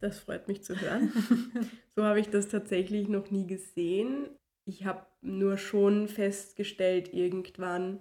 Das 0.00 0.18
freut 0.18 0.48
mich 0.48 0.64
zu 0.64 0.80
hören. 0.80 1.12
so 1.94 2.04
habe 2.04 2.20
ich 2.20 2.30
das 2.30 2.48
tatsächlich 2.48 3.08
noch 3.08 3.30
nie 3.30 3.46
gesehen. 3.46 4.30
Ich 4.64 4.86
habe 4.86 5.04
nur 5.20 5.58
schon 5.58 6.08
festgestellt, 6.08 7.12
irgendwann 7.12 8.00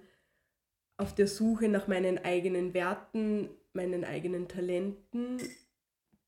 auf 0.97 1.13
der 1.13 1.27
Suche 1.27 1.67
nach 1.67 1.87
meinen 1.87 2.17
eigenen 2.17 2.73
Werten, 2.73 3.49
meinen 3.73 4.05
eigenen 4.05 4.47
Talenten, 4.47 5.39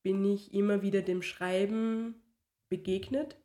bin 0.03 0.25
ich 0.25 0.53
immer 0.53 0.81
wieder 0.81 1.01
dem 1.01 1.21
Schreiben 1.21 2.15
begegnet. 2.69 3.37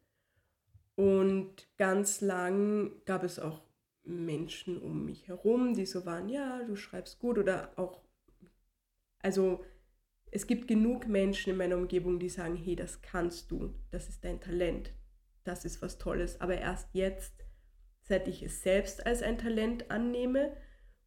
Und 0.94 1.68
ganz 1.76 2.20
lang 2.20 2.92
gab 3.04 3.22
es 3.22 3.38
auch 3.38 3.62
Menschen 4.04 4.80
um 4.80 5.04
mich 5.04 5.28
herum, 5.28 5.75
die 5.75 5.86
so 5.86 6.06
waren, 6.06 6.28
ja, 6.28 6.62
du 6.62 6.76
schreibst 6.76 7.18
gut 7.18 7.38
oder 7.38 7.72
auch, 7.76 8.00
also 9.18 9.64
es 10.30 10.46
gibt 10.46 10.68
genug 10.68 11.06
Menschen 11.06 11.50
in 11.50 11.56
meiner 11.56 11.76
Umgebung, 11.76 12.18
die 12.18 12.28
sagen, 12.28 12.56
hey, 12.56 12.76
das 12.76 13.02
kannst 13.02 13.50
du, 13.50 13.75
das 13.90 14.08
ist 14.08 14.25
dein 14.25 14.40
Talent, 14.40 14.92
das 15.44 15.64
ist 15.64 15.82
was 15.82 15.98
Tolles. 15.98 16.40
Aber 16.40 16.56
erst 16.56 16.88
jetzt, 16.94 17.34
seit 18.02 18.28
ich 18.28 18.42
es 18.42 18.62
selbst 18.62 19.04
als 19.06 19.22
ein 19.22 19.38
Talent 19.38 19.90
annehme 19.90 20.56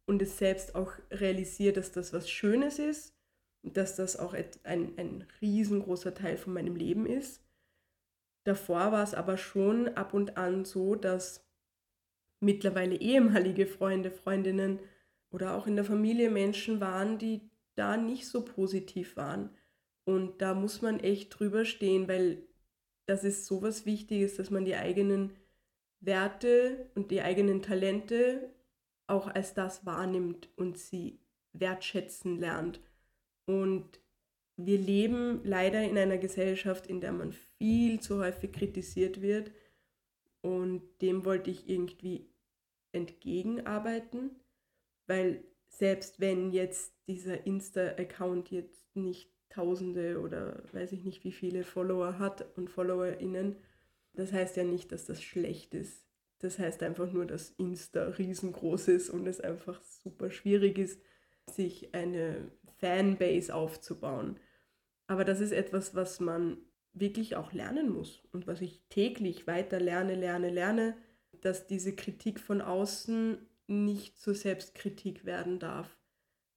und 0.06 0.22
es 0.22 0.38
selbst 0.38 0.74
auch 0.74 0.92
realisiere, 1.10 1.72
dass 1.72 1.92
das 1.92 2.12
was 2.12 2.30
Schönes 2.30 2.78
ist, 2.78 3.19
dass 3.62 3.96
das 3.96 4.16
auch 4.16 4.34
ein, 4.64 4.92
ein 4.96 5.26
riesengroßer 5.40 6.14
Teil 6.14 6.36
von 6.36 6.52
meinem 6.52 6.76
Leben 6.76 7.06
ist, 7.06 7.42
Davor 8.44 8.92
war 8.92 9.02
es 9.02 9.14
aber 9.14 9.36
schon 9.36 9.88
ab 9.88 10.14
und 10.14 10.36
an 10.36 10.64
so, 10.64 10.94
dass 10.94 11.46
mittlerweile 12.40 12.96
ehemalige 12.96 13.66
Freunde, 13.66 14.10
Freundinnen 14.10 14.80
oder 15.30 15.54
auch 15.54 15.66
in 15.66 15.76
der 15.76 15.84
Familie 15.84 16.30
Menschen 16.30 16.80
waren, 16.80 17.18
die 17.18 17.50
da 17.74 17.96
nicht 17.96 18.26
so 18.26 18.44
positiv 18.44 19.16
waren. 19.16 19.50
Und 20.04 20.40
da 20.40 20.54
muss 20.54 20.80
man 20.80 21.00
echt 21.00 21.38
drüber 21.38 21.64
stehen, 21.64 22.08
weil 22.08 22.42
das 23.06 23.24
ist 23.24 23.46
sowas 23.46 23.84
Wichtiges, 23.84 24.36
dass 24.36 24.50
man 24.50 24.64
die 24.64 24.74
eigenen 24.74 25.36
Werte 26.00 26.90
und 26.94 27.10
die 27.10 27.20
eigenen 27.20 27.60
Talente 27.60 28.50
auch 29.06 29.26
als 29.28 29.54
das 29.54 29.84
wahrnimmt 29.84 30.48
und 30.56 30.78
sie 30.78 31.20
wertschätzen 31.52 32.38
lernt. 32.38 32.80
Und 33.50 34.00
wir 34.56 34.78
leben 34.78 35.40
leider 35.42 35.82
in 35.82 35.98
einer 35.98 36.18
Gesellschaft, 36.18 36.86
in 36.86 37.00
der 37.00 37.10
man 37.10 37.32
viel 37.32 37.98
zu 37.98 38.18
häufig 38.18 38.52
kritisiert 38.52 39.22
wird. 39.22 39.50
Und 40.40 40.82
dem 41.02 41.24
wollte 41.24 41.50
ich 41.50 41.68
irgendwie 41.68 42.30
entgegenarbeiten, 42.92 44.36
weil 45.08 45.42
selbst 45.66 46.20
wenn 46.20 46.52
jetzt 46.52 46.94
dieser 47.08 47.44
Insta-Account 47.44 48.52
jetzt 48.52 48.94
nicht 48.94 49.32
Tausende 49.48 50.20
oder 50.20 50.62
weiß 50.72 50.92
ich 50.92 51.02
nicht 51.02 51.24
wie 51.24 51.32
viele 51.32 51.64
Follower 51.64 52.20
hat 52.20 52.56
und 52.56 52.70
FollowerInnen, 52.70 53.56
das 54.12 54.32
heißt 54.32 54.56
ja 54.56 54.62
nicht, 54.62 54.92
dass 54.92 55.06
das 55.06 55.20
schlecht 55.20 55.74
ist. 55.74 56.06
Das 56.38 56.60
heißt 56.60 56.84
einfach 56.84 57.10
nur, 57.10 57.26
dass 57.26 57.50
Insta 57.58 58.04
riesengroß 58.10 58.86
ist 58.88 59.10
und 59.10 59.26
es 59.26 59.40
einfach 59.40 59.82
super 59.82 60.30
schwierig 60.30 60.78
ist, 60.78 61.00
sich 61.50 61.94
eine 61.94 62.50
Fanbase 62.80 63.54
aufzubauen. 63.54 64.38
Aber 65.06 65.24
das 65.24 65.40
ist 65.40 65.52
etwas, 65.52 65.94
was 65.94 66.20
man 66.20 66.58
wirklich 66.92 67.36
auch 67.36 67.52
lernen 67.52 67.90
muss 67.90 68.22
und 68.32 68.46
was 68.46 68.60
ich 68.60 68.82
täglich 68.88 69.46
weiter 69.46 69.80
lerne, 69.80 70.14
lerne, 70.14 70.50
lerne, 70.50 70.96
dass 71.40 71.66
diese 71.66 71.94
Kritik 71.94 72.40
von 72.40 72.60
außen 72.60 73.38
nicht 73.66 74.18
zur 74.18 74.34
Selbstkritik 74.34 75.24
werden 75.24 75.58
darf, 75.58 75.96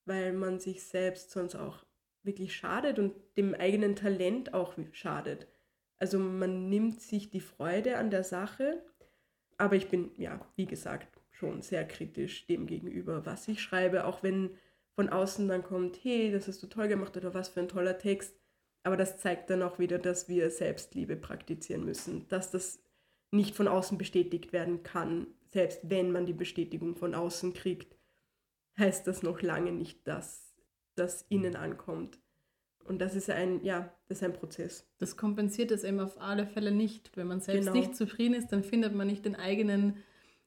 weil 0.05 0.33
man 0.33 0.59
sich 0.59 0.83
selbst 0.83 1.31
sonst 1.31 1.55
auch 1.55 1.85
wirklich 2.23 2.55
schadet 2.55 2.99
und 2.99 3.13
dem 3.37 3.53
eigenen 3.53 3.95
Talent 3.95 4.53
auch 4.53 4.75
schadet. 4.91 5.47
Also 5.97 6.17
man 6.19 6.69
nimmt 6.69 7.01
sich 7.01 7.29
die 7.29 7.41
Freude 7.41 7.97
an 7.97 8.09
der 8.09 8.23
Sache, 8.23 8.83
aber 9.57 9.75
ich 9.75 9.89
bin, 9.89 10.11
ja, 10.17 10.45
wie 10.55 10.65
gesagt, 10.65 11.21
schon 11.31 11.61
sehr 11.61 11.87
kritisch 11.87 12.45
dem 12.47 12.65
gegenüber, 12.65 13.25
was 13.25 13.47
ich 13.47 13.61
schreibe, 13.61 14.05
auch 14.05 14.23
wenn 14.23 14.51
von 14.95 15.09
außen 15.09 15.47
dann 15.47 15.63
kommt, 15.63 15.97
hey, 16.03 16.31
das 16.31 16.47
hast 16.47 16.61
du 16.63 16.67
toll 16.67 16.87
gemacht 16.87 17.17
oder 17.17 17.33
was 17.33 17.49
für 17.49 17.59
ein 17.61 17.67
toller 17.67 17.97
Text. 17.97 18.35
Aber 18.83 18.97
das 18.97 19.17
zeigt 19.17 19.49
dann 19.49 19.63
auch 19.63 19.79
wieder, 19.79 19.97
dass 19.97 20.27
wir 20.27 20.49
Selbstliebe 20.51 21.15
praktizieren 21.15 21.85
müssen, 21.85 22.27
dass 22.27 22.51
das 22.51 22.79
nicht 23.31 23.55
von 23.55 23.67
außen 23.67 23.97
bestätigt 23.97 24.53
werden 24.53 24.83
kann. 24.83 25.27
Selbst 25.51 25.79
wenn 25.89 26.11
man 26.11 26.25
die 26.25 26.33
Bestätigung 26.33 26.95
von 26.95 27.15
außen 27.15 27.53
kriegt, 27.53 27.97
heißt 28.77 29.07
das 29.07 29.23
noch 29.23 29.41
lange 29.41 29.71
nicht, 29.71 30.07
dass 30.07 30.53
das 30.95 31.25
innen 31.29 31.55
ankommt. 31.55 32.19
Und 32.83 32.99
das 32.99 33.15
ist 33.15 33.29
ein, 33.29 33.63
ja, 33.63 33.93
das 34.07 34.17
ist 34.17 34.23
ein 34.23 34.33
Prozess. 34.33 34.85
Das 34.97 35.15
kompensiert 35.15 35.71
es 35.71 35.83
eben 35.83 35.99
auf 35.99 36.19
alle 36.19 36.45
Fälle 36.45 36.71
nicht. 36.71 37.15
Wenn 37.15 37.27
man 37.27 37.39
selbst 37.39 37.67
Genau. 37.67 37.77
nicht 37.77 37.95
zufrieden 37.95 38.33
ist, 38.33 38.51
dann 38.51 38.63
findet 38.63 38.93
man 38.93 39.07
nicht 39.07 39.25
den 39.25 39.35
eigenen 39.35 40.03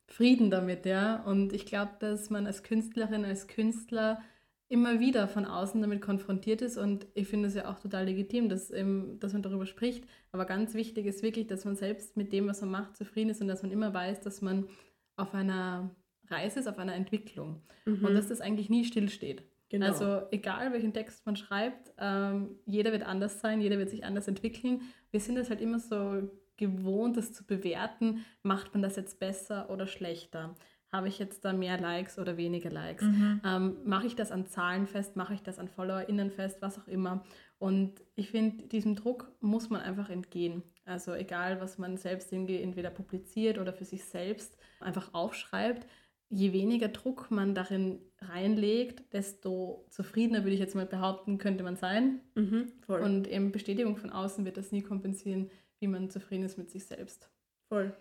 Frieden 0.07 0.51
damit, 0.51 0.85
ja. 0.87 1.23
Und 1.25 1.53
ich 1.53 1.67
glaube, 1.67 1.93
dass 1.99 2.29
man 2.31 2.47
als 2.47 2.63
Künstlerin, 2.63 3.25
als 3.25 3.49
Künstler 3.49 4.23
immer 4.69 4.99
wieder 4.99 5.29
von 5.29 5.45
außen 5.45 5.81
damit 5.81 6.03
konfrontiert 6.03 6.61
ist 6.61 6.77
und 6.77 7.07
ich 7.15 7.29
finde 7.29 7.49
es 7.49 7.55
ja 7.55 7.71
auch 7.71 7.79
total 7.79 8.07
legitim, 8.07 8.49
dass, 8.49 8.71
eben, 8.71 9.19
dass 9.21 9.33
man 9.33 9.43
darüber 9.43 9.67
spricht. 9.67 10.05
Aber 10.33 10.45
ganz 10.45 10.75
wichtig 10.75 11.07
ist 11.07 11.23
wirklich, 11.23 11.47
dass 11.47 11.65
man 11.65 11.77
selbst 11.77 12.17
mit 12.17 12.33
dem, 12.33 12.49
was 12.49 12.61
man 12.61 12.71
macht, 12.71 12.97
zufrieden 12.97 13.31
ist 13.31 13.41
und 13.41 13.49
dass 13.49 13.63
man 13.63 13.71
immer 13.71 13.95
weiß, 13.95 14.21
dass 14.21 14.43
man 14.43 14.69
auf 15.17 15.35
einer 15.35 15.95
Reise 16.29 16.61
ist, 16.61 16.69
auf 16.69 16.79
einer 16.79 16.95
Entwicklung 16.95 17.63
und 17.85 18.15
dass 18.15 18.29
das 18.29 18.41
eigentlich 18.41 18.69
nie 18.69 18.85
stillsteht. 18.85 19.43
Mhm. 19.43 19.57
Genau. 19.69 19.87
Also 19.87 20.23
egal 20.31 20.73
welchen 20.73 20.93
Text 20.93 21.27
man 21.27 21.37
schreibt, 21.37 21.93
ähm, 21.99 22.57
jeder 22.67 22.93
wird 22.93 23.05
anders 23.05 23.41
sein, 23.41 23.61
jeder 23.61 23.79
wird 23.79 23.91
sich 23.91 24.05
anders 24.05 24.29
entwickeln. 24.29 24.83
Wir 25.11 25.21
sind 25.21 25.37
es 25.37 25.51
halt 25.51 25.61
immer 25.61 25.81
so 25.81 26.29
gewohnt, 26.57 27.17
das 27.17 27.33
zu 27.33 27.45
bewerten, 27.45 28.25
macht 28.43 28.73
man 28.75 28.83
das 28.83 28.97
jetzt 28.97 29.19
besser 29.19 29.69
oder 29.71 29.87
schlechter? 29.87 30.55
Habe 30.93 31.09
ich 31.09 31.19
jetzt 31.19 31.45
da 31.45 31.53
mehr 31.53 31.79
Likes 31.79 32.19
oder 32.19 32.37
weniger 32.37 32.71
Likes? 32.71 33.03
Ähm, 33.45 33.77
mache 33.85 34.07
ich 34.07 34.15
das 34.15 34.31
an 34.31 34.47
Zahlen 34.47 34.87
fest? 34.87 35.17
Mache 35.17 35.35
ich 35.35 35.43
das 35.43 35.59
an 35.59 35.69
FollowerInnen 35.69 36.31
fest? 36.31 36.59
Was 36.61 36.79
auch 36.79 36.87
immer. 36.87 37.25
Und 37.59 38.03
ich 38.15 38.31
finde, 38.31 38.67
diesem 38.69 38.95
Druck 38.97 39.31
muss 39.41 39.69
man 39.69 39.81
einfach 39.81 40.11
entgehen. 40.11 40.63
Also 40.85 41.15
egal, 41.15 41.61
was 41.61 41.79
man 41.79 41.97
selbst 41.97 42.33
irgendwie 42.33 42.63
entweder 42.63 42.91
publiziert 42.91 43.59
oder 43.59 43.73
für 43.73 43.85
sich 43.85 44.05
selbst 44.05 44.57
einfach 44.81 45.13
aufschreibt, 45.13 45.87
je 46.29 46.53
weniger 46.53 46.89
Druck 46.89 47.31
man 47.31 47.55
darin 47.55 48.01
reinlegt, 48.21 49.13
desto 49.13 49.87
zufriedener 49.91 50.45
würde 50.45 50.55
ich 50.55 50.61
jetzt 50.61 50.75
mal 50.75 50.87
behaupten, 50.87 51.39
könnte 51.39 51.65
man 51.65 51.77
sein. 51.77 52.21
mhm. 52.35 52.73
Und 52.87 53.29
eben 53.29 53.53
Bestätigung 53.53 53.97
von 53.97 54.11
außen 54.11 54.45
wird 54.45 54.57
das 54.57 54.73
nie 54.73 54.83
kompensieren, 54.83 55.51
wie 55.79 55.89
man 55.89 56.11
zufrieden 56.11 56.45
ist 56.45 56.59
mit 56.59 56.71
sich 56.71 56.87
selbst. 56.87 57.29
voll. 57.69 57.97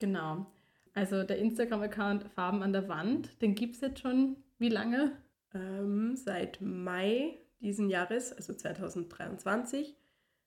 Genau. 0.00 0.46
Also 0.94 1.24
der 1.24 1.38
Instagram-Account 1.38 2.24
Farben 2.34 2.62
an 2.62 2.72
der 2.72 2.88
Wand, 2.88 3.42
den 3.42 3.54
gibt 3.54 3.74
es 3.74 3.80
jetzt 3.80 4.00
schon 4.00 4.36
wie 4.58 4.68
lange? 4.68 5.12
Ähm, 5.52 6.16
seit 6.16 6.60
Mai 6.60 7.38
diesen 7.60 7.90
Jahres, 7.90 8.32
also 8.32 8.54
2023. 8.54 9.96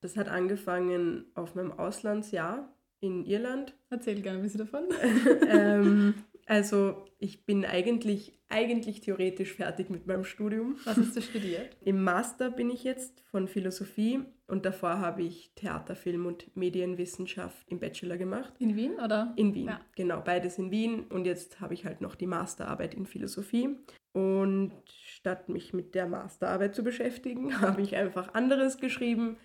Das 0.01 0.15
hat 0.15 0.29
angefangen 0.29 1.25
auf 1.33 1.55
meinem 1.55 1.71
Auslandsjahr 1.71 2.73
in 2.99 3.25
Irland. 3.25 3.73
Erzähl 3.89 4.21
gerne 4.21 4.39
ein 4.39 4.43
bisschen 4.43 4.59
davon. 4.59 4.85
ähm, 5.49 6.13
also 6.47 7.05
ich 7.19 7.45
bin 7.45 7.65
eigentlich, 7.65 8.33
eigentlich 8.49 9.01
theoretisch 9.01 9.53
fertig 9.53 9.89
mit 9.89 10.07
meinem 10.07 10.23
Studium. 10.23 10.77
Was 10.85 10.97
hast 10.97 11.15
du 11.15 11.21
studiert? 11.21 11.75
Im 11.81 12.03
Master 12.03 12.49
bin 12.49 12.69
ich 12.69 12.83
jetzt 12.83 13.21
von 13.31 13.47
Philosophie 13.47 14.21
und 14.47 14.65
davor 14.65 14.99
habe 14.99 15.23
ich 15.23 15.51
Theater, 15.55 15.95
Film 15.95 16.25
und 16.25 16.55
Medienwissenschaft 16.55 17.67
im 17.67 17.79
Bachelor 17.79 18.17
gemacht. 18.17 18.53
In 18.59 18.75
Wien 18.77 18.93
oder? 18.93 19.33
In 19.35 19.53
Wien, 19.53 19.67
Ja. 19.67 19.81
genau, 19.95 20.21
beides 20.21 20.57
in 20.57 20.71
Wien. 20.71 21.03
Und 21.07 21.25
jetzt 21.25 21.59
habe 21.59 21.73
ich 21.73 21.85
halt 21.85 21.99
noch 22.01 22.15
die 22.15 22.27
Masterarbeit 22.27 22.93
in 22.93 23.05
Philosophie. 23.05 23.75
Und 24.13 24.71
statt 24.87 25.49
mich 25.49 25.73
mit 25.73 25.93
der 25.93 26.07
Masterarbeit 26.07 26.73
zu 26.75 26.83
beschäftigen, 26.83 27.49
habe 27.61 27.81
ich 27.81 27.95
einfach 27.95 28.33
anderes 28.33 28.77
geschrieben. 28.77 29.37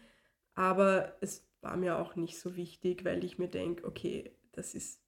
Aber 0.54 1.16
es 1.20 1.48
war 1.62 1.76
mir 1.76 1.98
auch 1.98 2.14
nicht 2.14 2.38
so 2.38 2.56
wichtig, 2.56 3.04
weil 3.04 3.24
ich 3.24 3.38
mir 3.38 3.48
denke, 3.48 3.84
okay, 3.86 4.30
das 4.52 4.74
ist, 4.74 5.00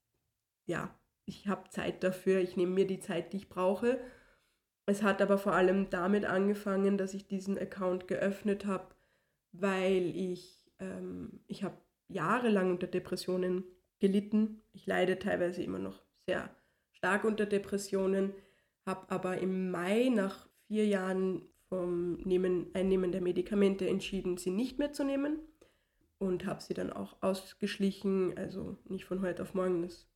ja, 0.67 0.93
ich 1.27 1.49
habe 1.49 1.69
Zeit 1.71 2.03
dafür, 2.05 2.41
ich 2.41 2.57
nehme 2.57 2.73
mir 2.73 2.87
die 2.87 3.01
Zeit, 3.01 3.33
die 3.33 3.39
ich 3.39 3.49
brauche. 3.49 3.99
Es 4.87 5.03
hat 5.03 5.23
aber 5.23 5.39
vor 5.39 5.53
allem 5.53 5.89
damit 5.91 6.25
angefangen, 6.25 6.99
dass 6.99 7.15
ich 7.15 7.27
diesen 7.27 7.59
Account 7.59 8.07
geöffnet 8.07 8.67
habe, 8.67 8.95
weil 9.53 10.15
ich, 10.15 10.67
ähm, 10.79 11.41
ich 11.47 11.65
habe 11.65 11.79
jahrelang 12.09 12.71
unter 12.71 12.87
Depressionen 12.87 13.65
gelitten. 13.99 14.63
Ich 14.73 14.87
leide 14.87 15.19
teilweise 15.19 15.63
immer 15.63 15.79
noch 15.79 16.05
sehr 16.27 16.55
stark 16.93 17.25
unter 17.25 17.47
Depressionen, 17.47 18.35
habe 18.85 19.11
aber 19.11 19.39
im 19.39 19.71
Mai 19.71 20.11
nach 20.11 20.47
vier 20.67 20.87
Jahren 20.87 21.43
vom 21.69 22.17
Nehmen, 22.19 22.67
Einnehmen 22.75 23.13
der 23.13 23.23
Medikamente 23.23 23.89
entschieden, 23.89 24.37
sie 24.37 24.51
nicht 24.51 24.79
mehr 24.79 24.93
zu 24.93 25.05
nehmen 25.05 25.39
und 26.19 26.45
habe 26.45 26.63
sie 26.63 26.75
dann 26.75 26.93
auch 26.93 27.17
ausgeschlichen, 27.23 28.37
also 28.37 28.77
nicht 28.85 29.07
von 29.07 29.23
heute 29.23 29.43
auf 29.43 29.55
morgen, 29.55 29.83
das 29.83 30.07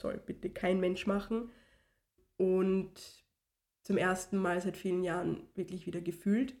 soll 0.00 0.18
bitte 0.24 0.50
kein 0.50 0.80
Mensch 0.80 1.06
machen. 1.06 1.50
Und 2.36 2.92
zum 3.82 3.96
ersten 3.96 4.38
Mal 4.38 4.60
seit 4.60 4.76
vielen 4.76 5.02
Jahren 5.02 5.48
wirklich 5.54 5.86
wieder 5.86 6.00
gefühlt. 6.00 6.54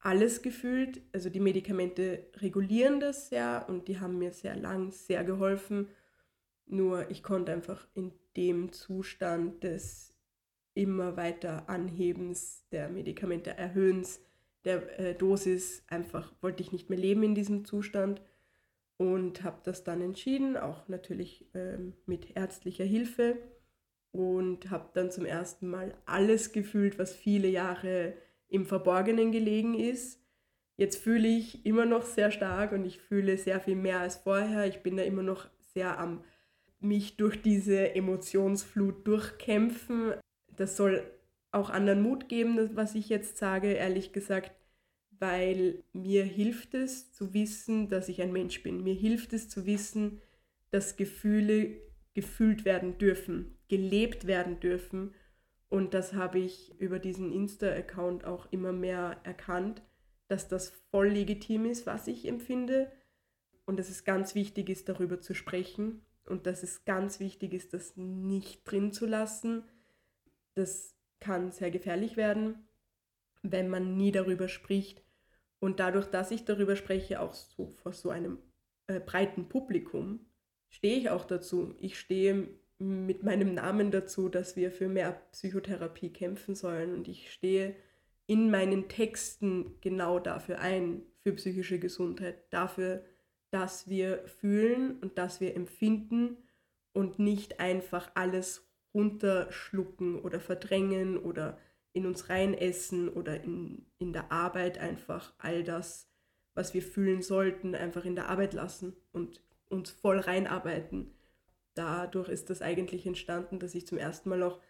Alles 0.00 0.42
gefühlt. 0.42 1.00
Also 1.12 1.30
die 1.30 1.40
Medikamente 1.40 2.26
regulieren 2.36 3.00
das 3.00 3.28
sehr 3.28 3.66
und 3.68 3.88
die 3.88 3.98
haben 3.98 4.18
mir 4.18 4.32
sehr 4.32 4.56
lang 4.56 4.92
sehr 4.92 5.24
geholfen. 5.24 5.88
Nur 6.66 7.10
ich 7.10 7.22
konnte 7.22 7.52
einfach 7.52 7.86
in 7.94 8.12
dem 8.36 8.72
Zustand 8.72 9.62
des 9.64 10.14
immer 10.74 11.16
weiter 11.16 11.68
Anhebens 11.68 12.66
der 12.70 12.88
Medikamente, 12.88 13.56
Erhöhens 13.56 14.20
der 14.64 14.98
äh, 14.98 15.14
Dosis, 15.14 15.82
einfach 15.86 16.34
wollte 16.42 16.62
ich 16.62 16.72
nicht 16.72 16.90
mehr 16.90 16.98
leben 16.98 17.22
in 17.22 17.34
diesem 17.34 17.64
Zustand 17.64 18.20
und 18.98 19.42
habe 19.42 19.58
das 19.64 19.84
dann 19.84 20.00
entschieden, 20.00 20.56
auch 20.56 20.88
natürlich 20.88 21.50
ähm, 21.54 21.94
mit 22.06 22.36
ärztlicher 22.36 22.84
Hilfe 22.84 23.36
und 24.12 24.70
habe 24.70 24.90
dann 24.94 25.10
zum 25.10 25.26
ersten 25.26 25.68
Mal 25.68 25.94
alles 26.06 26.52
gefühlt, 26.52 26.98
was 26.98 27.14
viele 27.14 27.48
Jahre 27.48 28.14
im 28.48 28.64
Verborgenen 28.64 29.32
gelegen 29.32 29.78
ist. 29.78 30.22
Jetzt 30.76 30.96
fühle 30.96 31.28
ich 31.28 31.66
immer 31.66 31.84
noch 31.86 32.04
sehr 32.04 32.30
stark 32.30 32.72
und 32.72 32.84
ich 32.84 33.00
fühle 33.00 33.36
sehr 33.38 33.60
viel 33.60 33.76
mehr 33.76 34.00
als 34.00 34.16
vorher. 34.16 34.66
Ich 34.66 34.82
bin 34.82 34.96
da 34.96 35.02
immer 35.02 35.22
noch 35.22 35.48
sehr 35.74 35.98
am 35.98 36.24
mich 36.78 37.16
durch 37.16 37.40
diese 37.40 37.94
Emotionsflut 37.94 39.06
durchkämpfen. 39.06 40.14
Das 40.54 40.76
soll 40.76 41.02
auch 41.50 41.70
anderen 41.70 42.02
Mut 42.02 42.28
geben, 42.28 42.70
was 42.74 42.94
ich 42.94 43.08
jetzt 43.08 43.38
sage. 43.38 43.72
Ehrlich 43.72 44.12
gesagt 44.12 44.52
weil 45.18 45.82
mir 45.92 46.24
hilft 46.24 46.74
es 46.74 47.12
zu 47.12 47.34
wissen, 47.34 47.88
dass 47.88 48.08
ich 48.08 48.22
ein 48.22 48.32
Mensch 48.32 48.62
bin. 48.62 48.82
Mir 48.82 48.94
hilft 48.94 49.32
es 49.32 49.48
zu 49.48 49.66
wissen, 49.66 50.20
dass 50.70 50.96
Gefühle 50.96 51.76
gefühlt 52.14 52.64
werden 52.64 52.98
dürfen, 52.98 53.58
gelebt 53.68 54.26
werden 54.26 54.60
dürfen. 54.60 55.14
Und 55.68 55.94
das 55.94 56.14
habe 56.14 56.38
ich 56.38 56.78
über 56.80 56.98
diesen 56.98 57.32
Insta-Account 57.32 58.24
auch 58.24 58.50
immer 58.52 58.72
mehr 58.72 59.20
erkannt, 59.24 59.82
dass 60.28 60.48
das 60.48 60.70
voll 60.90 61.08
legitim 61.08 61.66
ist, 61.66 61.86
was 61.86 62.06
ich 62.06 62.26
empfinde. 62.26 62.90
Und 63.64 63.78
dass 63.78 63.90
es 63.90 64.04
ganz 64.04 64.34
wichtig 64.34 64.68
ist, 64.68 64.88
darüber 64.88 65.20
zu 65.20 65.34
sprechen. 65.34 66.02
Und 66.24 66.46
dass 66.46 66.62
es 66.62 66.84
ganz 66.84 67.20
wichtig 67.20 67.52
ist, 67.52 67.74
das 67.74 67.96
nicht 67.96 68.62
drin 68.64 68.92
zu 68.92 69.06
lassen. 69.06 69.64
Das 70.54 70.94
kann 71.20 71.50
sehr 71.52 71.70
gefährlich 71.70 72.16
werden, 72.16 72.66
wenn 73.42 73.68
man 73.68 73.96
nie 73.96 74.12
darüber 74.12 74.48
spricht. 74.48 75.05
Und 75.58 75.80
dadurch, 75.80 76.06
dass 76.06 76.30
ich 76.30 76.44
darüber 76.44 76.76
spreche, 76.76 77.20
auch 77.20 77.34
so 77.34 77.68
vor 77.68 77.92
so 77.92 78.10
einem 78.10 78.38
äh, 78.86 79.00
breiten 79.00 79.48
Publikum, 79.48 80.26
stehe 80.68 80.98
ich 80.98 81.10
auch 81.10 81.24
dazu. 81.24 81.74
Ich 81.78 81.98
stehe 81.98 82.48
mit 82.78 83.22
meinem 83.22 83.54
Namen 83.54 83.90
dazu, 83.90 84.28
dass 84.28 84.56
wir 84.56 84.70
für 84.70 84.88
mehr 84.88 85.12
Psychotherapie 85.32 86.12
kämpfen 86.12 86.54
sollen. 86.54 86.94
Und 86.94 87.08
ich 87.08 87.32
stehe 87.32 87.74
in 88.26 88.50
meinen 88.50 88.88
Texten 88.88 89.76
genau 89.80 90.18
dafür 90.18 90.60
ein, 90.60 91.02
für 91.22 91.32
psychische 91.32 91.78
Gesundheit, 91.78 92.52
dafür, 92.52 93.04
dass 93.50 93.88
wir 93.88 94.26
fühlen 94.28 94.98
und 95.00 95.18
dass 95.18 95.40
wir 95.40 95.56
empfinden 95.56 96.36
und 96.92 97.18
nicht 97.18 97.60
einfach 97.60 98.10
alles 98.14 98.68
runterschlucken 98.94 100.18
oder 100.20 100.40
verdrängen 100.40 101.18
oder 101.18 101.58
in 101.96 102.06
uns 102.06 102.28
reinessen 102.28 103.08
oder 103.08 103.42
in, 103.42 103.86
in 103.98 104.12
der 104.12 104.30
Arbeit 104.30 104.78
einfach 104.78 105.32
all 105.38 105.64
das, 105.64 106.08
was 106.54 106.74
wir 106.74 106.82
fühlen 106.82 107.22
sollten, 107.22 107.74
einfach 107.74 108.04
in 108.04 108.14
der 108.14 108.28
Arbeit 108.28 108.52
lassen 108.52 108.94
und 109.12 109.42
uns 109.70 109.90
voll 109.90 110.18
reinarbeiten. 110.18 111.14
Dadurch 111.74 112.28
ist 112.28 112.50
das 112.50 112.60
eigentlich 112.60 113.06
entstanden, 113.06 113.58
dass 113.58 113.74
ich 113.74 113.86
zum 113.86 113.98
ersten 113.98 114.28
Mal 114.28 114.42
auch 114.42 114.60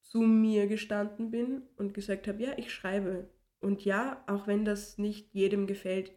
zu 0.00 0.20
mir 0.20 0.68
gestanden 0.68 1.30
bin 1.30 1.62
und 1.76 1.92
gesagt 1.92 2.28
habe, 2.28 2.42
ja, 2.42 2.52
ich 2.56 2.72
schreibe. 2.72 3.28
Und 3.60 3.84
ja, 3.84 4.22
auch 4.26 4.46
wenn 4.46 4.64
das 4.64 4.96
nicht 4.96 5.34
jedem 5.34 5.66
gefällt, 5.66 6.12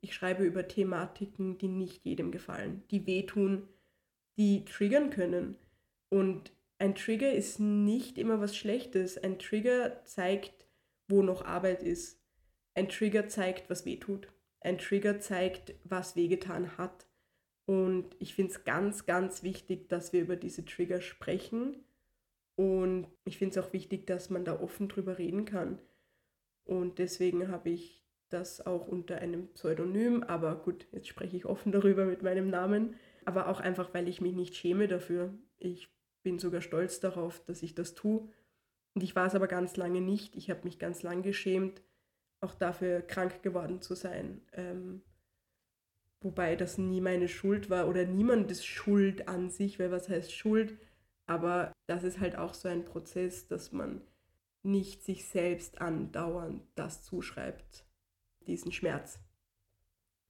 ich 0.00 0.14
schreibe 0.14 0.44
über 0.44 0.68
Thematiken, 0.68 1.56
die 1.56 1.68
nicht 1.68 2.04
jedem 2.04 2.30
gefallen, 2.30 2.82
die 2.90 3.06
wehtun, 3.06 3.68
die 4.36 4.66
triggern 4.66 5.08
können. 5.08 5.56
Und 6.10 6.52
ein 6.78 6.94
Trigger 6.94 7.32
ist 7.32 7.60
nicht 7.60 8.18
immer 8.18 8.40
was 8.40 8.56
Schlechtes. 8.56 9.16
Ein 9.18 9.38
Trigger 9.38 10.04
zeigt, 10.04 10.66
wo 11.08 11.22
noch 11.22 11.44
Arbeit 11.44 11.82
ist. 11.82 12.20
Ein 12.74 12.88
Trigger 12.88 13.28
zeigt, 13.28 13.70
was 13.70 13.86
wehtut. 13.86 14.28
Ein 14.60 14.78
Trigger 14.78 15.20
zeigt, 15.20 15.74
was 15.84 16.16
wehgetan 16.16 16.76
hat. 16.76 17.06
Und 17.66 18.16
ich 18.18 18.34
finde 18.34 18.52
es 18.52 18.64
ganz, 18.64 19.06
ganz 19.06 19.42
wichtig, 19.42 19.88
dass 19.88 20.12
wir 20.12 20.20
über 20.20 20.36
diese 20.36 20.64
Trigger 20.64 21.00
sprechen. 21.00 21.84
Und 22.56 23.08
ich 23.24 23.38
finde 23.38 23.58
es 23.58 23.64
auch 23.64 23.72
wichtig, 23.72 24.06
dass 24.06 24.30
man 24.30 24.44
da 24.44 24.60
offen 24.60 24.88
drüber 24.88 25.18
reden 25.18 25.44
kann. 25.44 25.78
Und 26.64 26.98
deswegen 26.98 27.48
habe 27.48 27.70
ich 27.70 28.04
das 28.30 28.66
auch 28.66 28.88
unter 28.88 29.18
einem 29.18 29.48
Pseudonym, 29.48 30.22
aber 30.22 30.56
gut, 30.56 30.86
jetzt 30.92 31.08
spreche 31.08 31.36
ich 31.36 31.46
offen 31.46 31.72
darüber 31.72 32.04
mit 32.04 32.22
meinem 32.22 32.48
Namen, 32.48 32.96
aber 33.24 33.48
auch 33.48 33.60
einfach, 33.60 33.94
weil 33.94 34.08
ich 34.08 34.20
mich 34.20 34.34
nicht 34.34 34.56
schäme 34.56 34.88
dafür. 34.88 35.32
Ich 35.58 35.88
bin 36.24 36.40
sogar 36.40 36.60
stolz 36.60 36.98
darauf, 36.98 37.44
dass 37.44 37.62
ich 37.62 37.76
das 37.76 37.94
tue. 37.94 38.28
Und 38.94 39.02
ich 39.02 39.14
war 39.14 39.26
es 39.26 39.36
aber 39.36 39.46
ganz 39.46 39.76
lange 39.76 40.00
nicht. 40.00 40.34
Ich 40.34 40.50
habe 40.50 40.64
mich 40.64 40.80
ganz 40.80 41.04
lang 41.04 41.22
geschämt, 41.22 41.82
auch 42.40 42.54
dafür 42.54 43.02
krank 43.02 43.42
geworden 43.42 43.80
zu 43.80 43.94
sein. 43.94 44.40
Ähm, 44.52 45.02
wobei 46.20 46.56
das 46.56 46.78
nie 46.78 47.00
meine 47.00 47.28
Schuld 47.28 47.70
war 47.70 47.88
oder 47.88 48.04
niemandes 48.04 48.64
Schuld 48.64 49.28
an 49.28 49.50
sich, 49.50 49.78
weil 49.78 49.92
was 49.92 50.08
heißt 50.08 50.32
Schuld? 50.32 50.76
Aber 51.26 51.72
das 51.86 52.02
ist 52.02 52.20
halt 52.20 52.36
auch 52.36 52.54
so 52.54 52.68
ein 52.68 52.84
Prozess, 52.84 53.46
dass 53.46 53.72
man 53.72 54.02
nicht 54.62 55.02
sich 55.02 55.26
selbst 55.26 55.80
andauernd 55.80 56.62
das 56.74 57.02
zuschreibt, 57.02 57.84
diesen 58.46 58.72
Schmerz. 58.72 59.20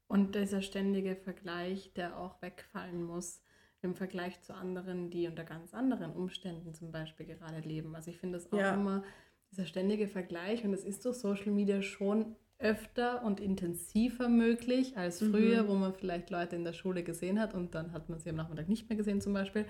Und 0.09 0.35
dieser 0.35 0.63
ständige 0.63 1.17
Vergleich, 1.17 1.93
der 1.95 2.19
auch 2.19 2.41
wegfallen 2.43 3.03
muss 3.05 3.44
im 3.85 3.95
Vergleich 3.95 4.41
zu 4.43 4.55
anderen, 4.55 5.11
die 5.11 5.29
unter 5.29 5.45
ganz 5.45 5.75
anderen 5.75 6.13
Umständen 6.13 6.75
zum 6.75 6.91
Beispiel 6.91 7.27
gerade 7.27 7.61
leben. 7.61 7.95
Also 7.95 8.11
ich 8.11 8.19
finde 8.19 8.39
das 8.39 8.53
auch 8.53 8.59
ja. 8.59 8.75
immer 8.75 9.05
dieser 9.51 9.67
ständige 9.67 10.09
Vergleich 10.09 10.65
und 10.65 10.73
es 10.73 10.85
ist 10.85 11.05
durch 11.05 11.17
Social 11.17 11.53
Media 11.53 11.83
schon 11.83 12.37
öfter 12.59 13.25
und 13.25 13.41
intensiver 13.41 14.29
möglich 14.29 14.97
als 14.97 15.19
früher, 15.19 15.65
mhm. 15.65 15.69
wo 15.69 15.75
man 15.75 15.93
vielleicht 15.93 16.31
Leute 16.31 16.57
in 16.57 16.65
der 16.65 16.73
Schule 16.73 17.03
gesehen 17.03 17.41
hat 17.41 17.55
und 17.55 17.75
dann 17.75 17.93
hat 17.93 18.09
man 18.09 18.19
sie 18.19 18.31
am 18.31 18.37
Nachmittag 18.37 18.69
nicht 18.69 18.89
mehr 18.89 18.97
gesehen 18.97 19.21
zum 19.21 19.33
Beispiel. 19.33 19.67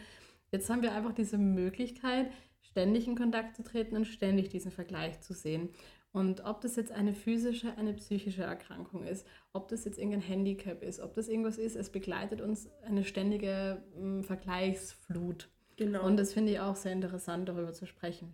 Jetzt 0.53 0.71
haben 0.71 0.83
wir 0.83 0.93
einfach 0.93 1.13
diese 1.13 1.39
Möglichkeit, 1.39 2.31
ständig 2.61 3.09
in 3.09 3.17
Kontakt 3.17 3.57
zu 3.57 3.63
treten 3.63 3.97
und 3.97 4.07
ständig 4.07 4.49
diesen 4.49 4.71
Vergleich 4.71 5.21
zu 5.21 5.33
sehen. 5.33 5.71
Und 6.15 6.45
ob 6.45 6.61
das 6.61 6.77
jetzt 6.77 6.93
eine 6.93 7.13
physische, 7.13 7.77
eine 7.77 7.93
psychische 7.93 8.45
Erkrankung 8.45 9.03
ist, 9.03 9.27
ob 9.53 9.67
das 9.67 9.85
jetzt 9.85 9.99
irgendein 9.99 10.21
Handicap 10.21 10.81
ist, 10.85 11.01
ob 11.01 11.13
das 11.15 11.27
irgendwas 11.27 11.59
ist, 11.59 11.75
es 11.75 11.91
begleitet 11.91 12.41
uns 12.41 12.71
eine 12.85 13.03
ständige 13.03 13.83
äh, 14.01 14.23
Vergleichsflut. 14.23 15.49
Genau. 15.77 16.07
Und 16.07 16.17
das 16.17 16.33
finde 16.33 16.53
ich 16.53 16.61
auch 16.61 16.77
sehr 16.77 16.93
interessant, 16.93 17.49
darüber 17.49 17.73
zu 17.73 17.85
sprechen. 17.87 18.33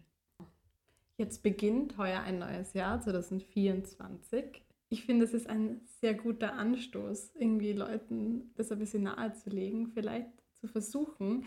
Jetzt 1.16 1.42
beginnt 1.42 1.96
heuer 1.96 2.20
ein 2.20 2.38
neues 2.38 2.74
Jahr, 2.74 3.00
2024. 3.00 4.62
Ich 4.90 5.06
finde, 5.06 5.24
es 5.24 5.32
ist 5.32 5.48
ein 5.48 5.80
sehr 6.02 6.12
guter 6.12 6.52
Anstoß, 6.56 7.32
irgendwie 7.38 7.72
Leuten 7.72 8.52
das 8.56 8.70
ein 8.70 8.78
bisschen 8.78 9.04
nahezulegen, 9.04 9.88
vielleicht 9.88 10.28
zu 10.52 10.68
versuchen, 10.68 11.46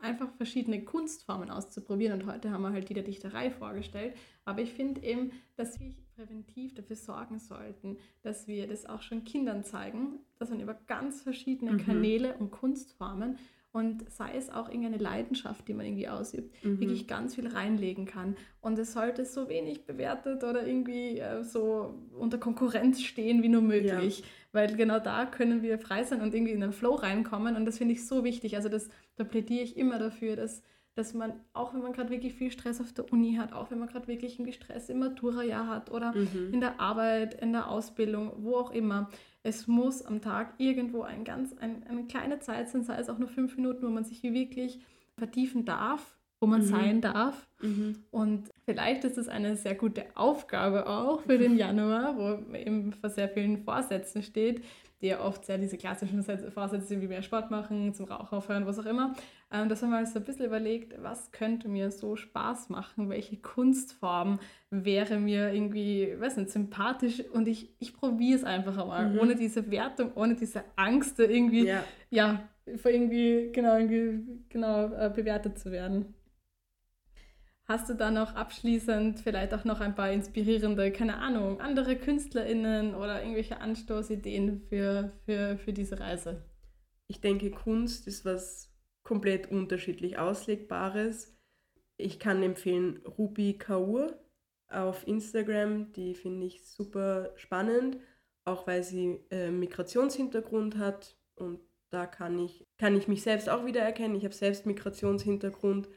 einfach 0.00 0.30
verschiedene 0.36 0.84
Kunstformen 0.84 1.50
auszuprobieren. 1.50 2.20
Und 2.20 2.26
heute 2.26 2.50
haben 2.50 2.62
wir 2.62 2.72
halt 2.72 2.88
die 2.88 2.94
der 2.94 3.02
Dichterei 3.02 3.50
vorgestellt. 3.50 4.14
Aber 4.44 4.60
ich 4.62 4.72
finde 4.72 5.02
eben, 5.02 5.32
dass 5.56 5.78
wir 5.80 5.94
präventiv 6.16 6.74
dafür 6.74 6.96
sorgen 6.96 7.38
sollten, 7.38 7.96
dass 8.22 8.46
wir 8.46 8.66
das 8.66 8.86
auch 8.86 9.02
schon 9.02 9.24
Kindern 9.24 9.64
zeigen, 9.64 10.20
dass 10.38 10.50
man 10.50 10.60
über 10.60 10.74
ganz 10.74 11.22
verschiedene 11.22 11.72
mhm. 11.72 11.78
Kanäle 11.78 12.36
und 12.36 12.50
Kunstformen 12.50 13.38
und 13.72 14.10
sei 14.10 14.34
es 14.36 14.50
auch 14.50 14.68
irgendeine 14.68 14.96
Leidenschaft, 14.96 15.68
die 15.68 15.74
man 15.74 15.86
irgendwie 15.86 16.08
ausübt, 16.08 16.64
mhm. 16.64 16.80
wirklich 16.80 17.06
ganz 17.06 17.36
viel 17.36 17.46
reinlegen 17.46 18.04
kann. 18.04 18.36
Und 18.60 18.78
es 18.78 18.92
sollte 18.92 19.24
so 19.24 19.48
wenig 19.48 19.86
bewertet 19.86 20.42
oder 20.42 20.66
irgendwie 20.66 21.20
äh, 21.20 21.44
so 21.44 21.94
unter 22.18 22.38
Konkurrenz 22.38 23.00
stehen 23.00 23.42
wie 23.42 23.48
nur 23.48 23.62
möglich. 23.62 24.20
Ja. 24.20 24.26
Weil 24.52 24.76
genau 24.76 24.98
da 24.98 25.24
können 25.24 25.62
wir 25.62 25.78
frei 25.78 26.02
sein 26.02 26.20
und 26.20 26.34
irgendwie 26.34 26.52
in 26.52 26.60
den 26.60 26.72
Flow 26.72 26.94
reinkommen. 26.94 27.54
Und 27.54 27.64
das 27.64 27.78
finde 27.78 27.94
ich 27.94 28.06
so 28.06 28.24
wichtig. 28.24 28.56
Also 28.56 28.68
das, 28.68 28.88
da 29.14 29.22
plädiere 29.22 29.62
ich 29.62 29.76
immer 29.76 30.00
dafür, 30.00 30.34
dass, 30.34 30.62
dass 30.96 31.14
man, 31.14 31.32
auch 31.52 31.72
wenn 31.72 31.82
man 31.82 31.92
gerade 31.92 32.10
wirklich 32.10 32.34
viel 32.34 32.50
Stress 32.50 32.80
auf 32.80 32.92
der 32.92 33.12
Uni 33.12 33.36
hat, 33.36 33.52
auch 33.52 33.70
wenn 33.70 33.78
man 33.78 33.88
gerade 33.88 34.08
wirklich 34.08 34.34
irgendwie 34.34 34.52
Stress 34.52 34.88
im 34.88 34.98
Matura-Jahr 34.98 35.68
hat 35.68 35.92
oder 35.92 36.12
mhm. 36.12 36.52
in 36.52 36.60
der 36.60 36.80
Arbeit, 36.80 37.40
in 37.40 37.52
der 37.52 37.68
Ausbildung, 37.68 38.32
wo 38.38 38.56
auch 38.56 38.72
immer, 38.72 39.08
es 39.42 39.66
muss 39.66 40.02
am 40.02 40.20
Tag 40.20 40.54
irgendwo 40.58 41.02
ein 41.02 41.24
ganz, 41.24 41.56
ein, 41.58 41.82
eine 41.88 42.04
kleine 42.04 42.40
Zeit 42.40 42.68
sein, 42.68 42.84
sei 42.84 42.96
es 42.96 43.08
auch 43.08 43.18
nur 43.18 43.28
fünf 43.28 43.56
Minuten, 43.56 43.86
wo 43.86 43.90
man 43.90 44.04
sich 44.04 44.22
wirklich 44.22 44.80
vertiefen 45.16 45.64
darf, 45.64 46.18
wo 46.40 46.46
man 46.46 46.60
mhm. 46.62 46.66
sein 46.66 47.00
darf. 47.00 47.48
Mhm. 47.60 47.96
Und 48.10 48.50
vielleicht 48.64 49.04
ist 49.04 49.18
es 49.18 49.28
eine 49.28 49.56
sehr 49.56 49.74
gute 49.74 50.04
Aufgabe 50.14 50.86
auch 50.86 51.22
für 51.22 51.38
den 51.38 51.56
Januar, 51.56 52.16
wo 52.16 52.54
eben 52.54 52.92
vor 52.92 53.10
sehr 53.10 53.28
vielen 53.28 53.64
Vorsätzen 53.64 54.22
steht, 54.22 54.62
die 55.00 55.08
ja 55.08 55.20
oft 55.20 55.44
sehr 55.44 55.58
diese 55.58 55.76
klassischen 55.76 56.22
Vorsätze 56.22 56.86
sind, 56.86 57.00
wie 57.00 57.08
mehr 57.08 57.22
Sport 57.22 57.50
machen, 57.50 57.94
zum 57.94 58.06
Rauchen 58.06 58.36
aufhören, 58.36 58.66
was 58.66 58.78
auch 58.78 58.86
immer. 58.86 59.14
Ähm, 59.52 59.68
dass 59.68 59.82
man 59.82 59.90
mal 59.90 60.06
so 60.06 60.18
ein 60.18 60.24
bisschen 60.24 60.46
überlegt, 60.46 60.94
was 61.02 61.32
könnte 61.32 61.68
mir 61.68 61.90
so 61.90 62.16
Spaß 62.16 62.68
machen, 62.68 63.08
welche 63.08 63.36
Kunstform 63.36 64.38
wäre 64.70 65.18
mir 65.18 65.52
irgendwie, 65.52 66.14
weiß 66.18 66.36
nicht, 66.36 66.50
sympathisch 66.50 67.22
und 67.32 67.48
ich, 67.48 67.74
ich 67.78 67.94
probiere 67.94 68.38
es 68.38 68.44
einfach 68.44 68.78
einmal, 68.78 69.10
mhm. 69.10 69.18
ohne 69.18 69.34
diese 69.36 69.70
Wertung, 69.70 70.12
ohne 70.14 70.34
diese 70.36 70.62
Angst, 70.76 71.18
irgendwie, 71.18 71.66
ja, 71.66 71.82
ja 72.10 72.48
irgendwie, 72.66 73.50
genau, 73.52 73.76
irgendwie, 73.76 74.44
genau 74.48 74.86
äh, 74.92 75.10
bewertet 75.14 75.58
zu 75.58 75.72
werden. 75.72 76.14
Hast 77.70 77.88
du 77.88 77.94
da 77.94 78.10
noch 78.10 78.34
abschließend 78.34 79.20
vielleicht 79.20 79.54
auch 79.54 79.62
noch 79.62 79.78
ein 79.78 79.94
paar 79.94 80.10
inspirierende, 80.10 80.90
keine 80.90 81.18
Ahnung, 81.18 81.60
andere 81.60 81.94
KünstlerInnen 81.94 82.96
oder 82.96 83.22
irgendwelche 83.22 83.60
Anstoßideen 83.60 84.62
für, 84.68 85.12
für, 85.24 85.56
für 85.56 85.72
diese 85.72 86.00
Reise? 86.00 86.42
Ich 87.06 87.20
denke, 87.20 87.52
Kunst 87.52 88.08
ist 88.08 88.24
was 88.24 88.74
komplett 89.04 89.52
unterschiedlich 89.52 90.18
Auslegbares. 90.18 91.38
Ich 91.96 92.18
kann 92.18 92.42
empfehlen 92.42 93.06
Ruby 93.06 93.56
Kaur 93.56 94.18
auf 94.68 95.06
Instagram, 95.06 95.92
die 95.92 96.16
finde 96.16 96.46
ich 96.46 96.66
super 96.66 97.30
spannend, 97.36 97.98
auch 98.44 98.66
weil 98.66 98.82
sie 98.82 99.20
äh, 99.30 99.52
Migrationshintergrund 99.52 100.76
hat 100.76 101.16
und 101.36 101.60
da 101.90 102.06
kann 102.06 102.36
ich, 102.40 102.66
kann 102.78 102.96
ich 102.96 103.06
mich 103.06 103.22
selbst 103.22 103.48
auch 103.48 103.64
wiedererkennen. 103.64 104.16
Ich 104.16 104.24
habe 104.24 104.34
selbst 104.34 104.66
Migrationshintergrund 104.66 105.88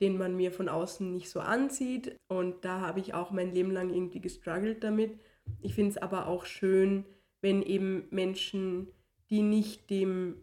den 0.00 0.16
man 0.16 0.36
mir 0.36 0.52
von 0.52 0.68
außen 0.68 1.12
nicht 1.12 1.30
so 1.30 1.40
ansieht. 1.40 2.16
Und 2.28 2.64
da 2.64 2.80
habe 2.80 3.00
ich 3.00 3.14
auch 3.14 3.30
mein 3.30 3.52
Leben 3.52 3.70
lang 3.70 3.92
irgendwie 3.92 4.20
gestruggelt 4.20 4.84
damit. 4.84 5.18
Ich 5.60 5.74
finde 5.74 5.90
es 5.90 5.98
aber 5.98 6.26
auch 6.26 6.44
schön, 6.44 7.04
wenn 7.40 7.62
eben 7.62 8.06
Menschen, 8.10 8.88
die 9.30 9.42
nicht 9.42 9.90
dem 9.90 10.36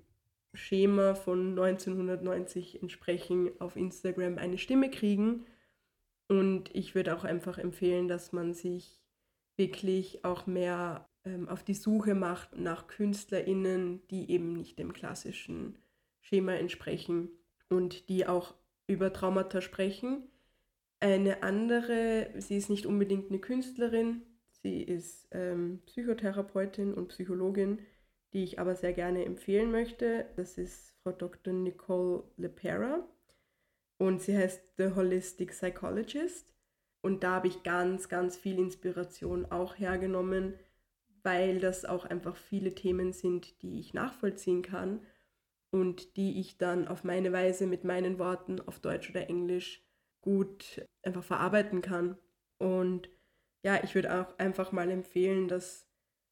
Schema 0.54 1.16
von 1.16 1.50
1990 1.50 2.82
entsprechen, 2.82 3.52
auf 3.60 3.76
Instagram 3.76 4.38
eine 4.38 4.58
Stimme 4.58 4.90
kriegen. 4.90 5.46
Und 6.28 6.74
ich 6.74 6.96
würde 6.96 7.16
auch 7.16 7.24
einfach 7.24 7.58
empfehlen, 7.58 8.08
dass 8.08 8.32
man 8.32 8.54
sich 8.54 9.00
wirklich 9.58 10.26
auch 10.26 10.48
mehr 10.48 11.08
ähm, 11.24 11.48
auf 11.48 11.64
die 11.64 11.74
Suche 11.74 12.16
macht 12.16 12.58
nach 12.58 12.88
KünstlerInnen, 12.88 14.02
die 14.10 14.32
eben 14.32 14.54
nicht 14.54 14.80
dem 14.80 14.94
klassischen 14.94 15.78
Schema 16.22 16.54
entsprechen 16.54 17.30
und 17.70 18.10
die 18.10 18.28
auch 18.28 18.56
über 18.88 19.14
Traumata 19.14 19.62
sprechen. 19.62 20.24
Eine 21.00 21.44
andere, 21.44 22.30
sie 22.38 22.58
ist 22.58 22.70
nicht 22.70 22.86
unbedingt 22.86 23.30
eine 23.30 23.40
Künstlerin, 23.40 24.22
sie 24.64 24.82
ist 24.82 25.28
ähm, 25.32 25.82
Psychotherapeutin 25.86 26.94
und 26.94 27.10
Psychologin, 27.10 27.80
die 28.34 28.44
ich 28.44 28.60
aber 28.60 28.76
sehr 28.76 28.94
gerne 28.94 29.26
empfehlen 29.26 29.72
möchte. 29.72 30.26
Das 30.36 30.58
ist 30.58 30.94
Frau 31.04 31.12
Dr. 31.12 31.54
Nicole 31.54 32.24
Lepera 32.38 33.08
und 33.98 34.22
sie 34.22 34.38
heißt 34.38 34.78
The 34.78 34.96
Holistic 34.96 35.52
Psychologist. 35.52 36.52
Und 37.02 37.24
da 37.24 37.36
habe 37.36 37.48
ich 37.48 37.62
ganz, 37.62 38.10
ganz 38.10 38.36
viel 38.36 38.58
Inspiration 38.58 39.46
auch 39.46 39.78
hergenommen, 39.78 40.56
weil 41.22 41.60
das 41.60 41.86
auch 41.86 42.06
einfach 42.06 42.36
viele 42.36 42.74
Themen 42.74 43.14
sind, 43.14 43.62
die 43.62 43.80
ich 43.80 43.94
nachvollziehen 43.94 44.64
kann 44.64 45.02
und 45.76 46.16
die 46.16 46.40
ich 46.40 46.58
dann 46.58 46.88
auf 46.88 47.04
meine 47.04 47.34
Weise 47.34 47.68
mit 47.68 47.84
meinen 47.84 48.18
Worten 48.18 48.62
auf 48.62 48.80
Deutsch 48.80 49.10
oder 49.10 49.30
Englisch 49.30 49.84
gut 50.22 50.82
einfach 51.04 51.24
verarbeiten 51.24 51.82
kann. 51.82 52.18
Und 52.58 53.10
ja, 53.62 53.84
ich 53.84 53.94
würde 53.94 54.22
auch 54.22 54.40
einfach 54.40 54.72
mal 54.72 54.90
empfehlen, 54.90 55.50
dass 55.50 55.90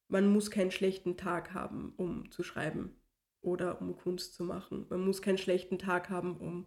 man 0.08 0.28
muss 0.28 0.50
keinen 0.50 0.70
schlechten 0.70 1.18
Tag 1.18 1.52
haben, 1.52 1.92
um 1.98 2.30
zu 2.30 2.42
schreiben 2.42 2.96
oder 3.42 3.82
um 3.82 3.94
Kunst 3.96 4.34
zu 4.34 4.44
machen. 4.44 4.86
Man 4.88 5.04
muss 5.04 5.20
keinen 5.20 5.36
schlechten 5.36 5.78
Tag 5.78 6.08
haben, 6.08 6.38
um 6.38 6.64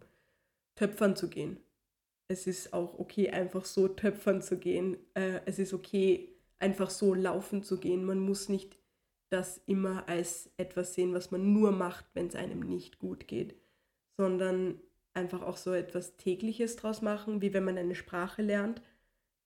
töpfern 0.76 1.16
zu 1.16 1.28
gehen. 1.28 1.58
Es 2.28 2.46
ist 2.46 2.72
auch 2.72 2.96
okay, 2.96 3.30
einfach 3.30 3.64
so 3.64 3.88
töpfern 3.88 4.40
zu 4.40 4.56
gehen. 4.56 4.98
Äh, 5.14 5.40
es 5.46 5.58
ist 5.58 5.74
okay, 5.74 6.32
einfach 6.60 6.90
so 6.90 7.12
laufen 7.12 7.64
zu 7.64 7.80
gehen. 7.80 8.04
Man 8.04 8.20
muss 8.20 8.48
nicht 8.48 8.78
das 9.30 9.60
immer 9.66 10.08
als 10.08 10.50
etwas 10.56 10.94
sehen, 10.94 11.14
was 11.14 11.30
man 11.30 11.52
nur 11.52 11.72
macht, 11.72 12.06
wenn 12.14 12.28
es 12.28 12.34
einem 12.34 12.60
nicht 12.60 12.98
gut 12.98 13.28
geht, 13.28 13.56
sondern 14.16 14.80
einfach 15.14 15.42
auch 15.42 15.56
so 15.56 15.72
etwas 15.72 16.16
tägliches 16.16 16.76
draus 16.76 17.02
machen, 17.02 17.42
wie 17.42 17.52
wenn 17.52 17.64
man 17.64 17.78
eine 17.78 17.94
Sprache 17.94 18.42
lernt. 18.42 18.82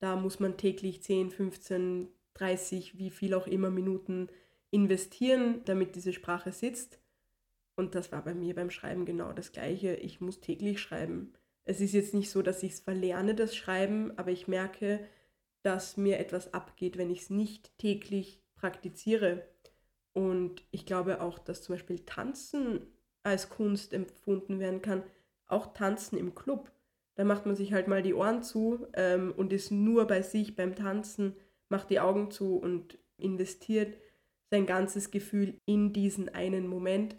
Da 0.01 0.17
muss 0.17 0.41
man 0.41 0.57
täglich 0.57 1.03
10, 1.03 1.31
15, 1.31 2.09
30, 2.35 2.99
wie 2.99 3.11
viel 3.11 3.35
auch 3.35 3.47
immer 3.47 3.71
Minuten 3.71 4.29
investieren, 4.71 5.63
damit 5.65 5.97
diese 5.97 6.13
Sprache 6.13 6.53
sitzt. 6.53 6.99
Und 7.77 7.95
das 7.95 8.13
war 8.13 8.23
bei 8.23 8.35
mir 8.35 8.55
beim 8.55 8.71
Schreiben 8.71 9.05
genau 9.05 9.33
das 9.33 9.53
gleiche. 9.53 9.95
Ich 9.95 10.21
muss 10.21 10.41
täglich 10.41 10.81
schreiben. 10.81 11.33
Es 11.65 11.81
ist 11.81 11.93
jetzt 11.93 12.15
nicht 12.15 12.31
so, 12.31 12.43
dass 12.43 12.63
ich 12.63 12.73
es 12.73 12.81
verlerne, 12.81 13.35
das 13.35 13.55
Schreiben, 13.55 14.17
aber 14.19 14.31
ich 14.31 14.49
merke, 14.49 15.07
dass 15.63 15.97
mir 15.97 16.19
etwas 16.19 16.53
abgeht, 16.53 16.99
wenn 16.99 17.11
ich 17.11 17.23
es 17.23 17.31
nicht 17.31 17.77
täglich 17.79 18.43
praktiziere. 18.57 19.47
Und 20.13 20.63
ich 20.71 20.87
glaube 20.87 21.21
auch, 21.21 21.39
dass 21.39 21.63
zum 21.63 21.75
Beispiel 21.75 22.01
Tanzen 22.01 22.87
als 23.23 23.49
Kunst 23.49 23.93
empfunden 23.93 24.59
werden 24.59 24.83
kann, 24.83 25.03
auch 25.47 25.73
Tanzen 25.75 26.19
im 26.19 26.35
Club. 26.35 26.71
Da 27.15 27.25
macht 27.25 27.47
man 27.47 27.57
sich 27.57 27.73
halt 27.73 27.89
mal 27.89 28.03
die 28.03 28.15
Ohren 28.15 28.43
zu 28.43 28.87
ähm, 28.95 29.33
und 29.37 29.53
ist 29.53 29.71
nur 29.71 30.07
bei 30.07 30.23
sich 30.23 30.57
beim 30.57 30.75
Tanzen, 30.75 31.37
macht 31.69 31.91
die 31.91 32.01
Augen 32.01 32.31
zu 32.31 32.57
und 32.57 32.99
investiert 33.17 33.97
sein 34.51 34.67
ganzes 34.67 35.11
Gefühl 35.11 35.59
in 35.65 35.93
diesen 35.93 36.29
einen 36.29 36.67
Moment. 36.67 37.17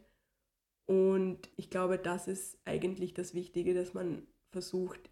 Und 0.85 1.49
ich 1.55 1.69
glaube, 1.69 1.97
das 1.97 2.27
ist 2.27 2.59
eigentlich 2.65 3.13
das 3.13 3.33
Wichtige, 3.33 3.73
dass 3.73 3.93
man 3.93 4.27
versucht, 4.51 5.09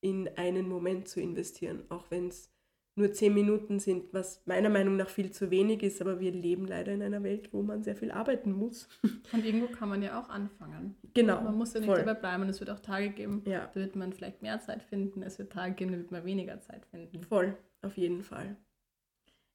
in 0.00 0.28
einen 0.36 0.68
Moment 0.68 1.08
zu 1.08 1.20
investieren, 1.20 1.84
auch 1.88 2.10
wenn 2.10 2.28
es 2.28 2.50
nur 2.98 3.12
zehn 3.12 3.32
Minuten 3.32 3.78
sind, 3.78 4.12
was 4.12 4.42
meiner 4.46 4.68
Meinung 4.68 4.96
nach 4.96 5.08
viel 5.08 5.30
zu 5.30 5.50
wenig 5.50 5.82
ist, 5.82 6.00
aber 6.00 6.20
wir 6.20 6.32
leben 6.32 6.66
leider 6.66 6.92
in 6.92 7.02
einer 7.02 7.22
Welt, 7.22 7.52
wo 7.52 7.62
man 7.62 7.82
sehr 7.82 7.96
viel 7.96 8.10
arbeiten 8.10 8.52
muss. 8.52 8.88
Und 9.32 9.44
irgendwo 9.44 9.68
kann 9.68 9.88
man 9.88 10.02
ja 10.02 10.20
auch 10.20 10.28
anfangen. 10.28 10.96
Genau. 11.14 11.40
Man 11.40 11.56
muss 11.56 11.74
ja 11.74 11.80
nicht 11.80 11.88
voll. 11.88 11.98
dabei 11.98 12.14
bleiben. 12.14 12.42
Es 12.48 12.60
wird 12.60 12.70
auch 12.70 12.80
Tage 12.80 13.10
geben, 13.10 13.42
Ja, 13.46 13.70
da 13.72 13.80
wird 13.80 13.96
man 13.96 14.12
vielleicht 14.12 14.42
mehr 14.42 14.60
Zeit 14.60 14.82
finden. 14.82 15.22
Es 15.22 15.38
wird 15.38 15.52
Tage 15.52 15.74
geben, 15.74 15.92
da 15.92 15.98
wird 15.98 16.10
man 16.10 16.24
weniger 16.24 16.60
Zeit 16.60 16.84
finden. 16.86 17.22
voll, 17.22 17.56
auf 17.82 17.96
jeden 17.96 18.22
Fall. 18.22 18.56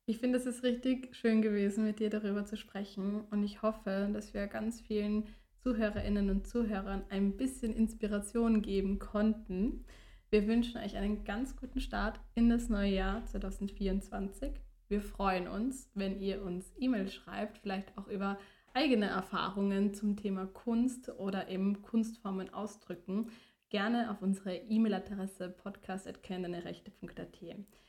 Ich 0.06 0.18
finde, 0.18 0.38
es 0.38 0.46
ist 0.46 0.64
richtig 0.64 1.16
schön 1.16 1.42
gewesen, 1.42 1.86
mit 1.86 2.00
dir 2.00 2.10
darüber 2.10 2.46
zu 2.46 2.58
sprechen. 2.58 3.22
Und 3.32 3.44
ich 3.44 3.62
hoffe, 3.62 4.10
dass 4.12 4.34
wir 4.34 4.48
ganz 4.48 4.82
vielen 4.82 5.28
Zuhörerinnen 5.64 6.30
und 6.30 6.46
Zuhörern 6.46 7.04
ein 7.10 7.38
bisschen 7.38 7.74
Inspiration 7.74 8.62
geben 8.62 9.00
konnten. 9.00 9.86
Wir 10.34 10.48
wünschen 10.48 10.82
euch 10.82 10.98
einen 10.98 11.24
ganz 11.26 11.56
guten 11.56 11.80
Start 11.80 12.20
in 12.34 12.50
das 12.50 12.68
neue 12.68 12.92
Jahr 12.92 13.24
2024. 13.24 14.52
Wir 14.90 15.00
freuen 15.00 15.48
uns, 15.48 15.92
wenn 15.94 16.20
ihr 16.20 16.42
uns 16.42 16.74
E-Mails 16.76 17.14
schreibt, 17.14 17.60
vielleicht 17.60 17.96
auch 18.00 18.08
über 18.08 18.40
eigene 18.74 19.06
Erfahrungen 19.06 19.94
zum 19.94 20.18
Thema 20.18 20.48
Kunst 20.48 21.10
oder 21.20 21.50
eben 21.50 21.84
Kunstformen 21.84 22.52
ausdrücken. 22.52 23.30
Gerne 23.70 24.10
auf 24.10 24.24
unsere 24.24 24.56
E-Mail-Adresse 24.56 25.50
podcast.kennendeine-rechte.at. 25.50 27.83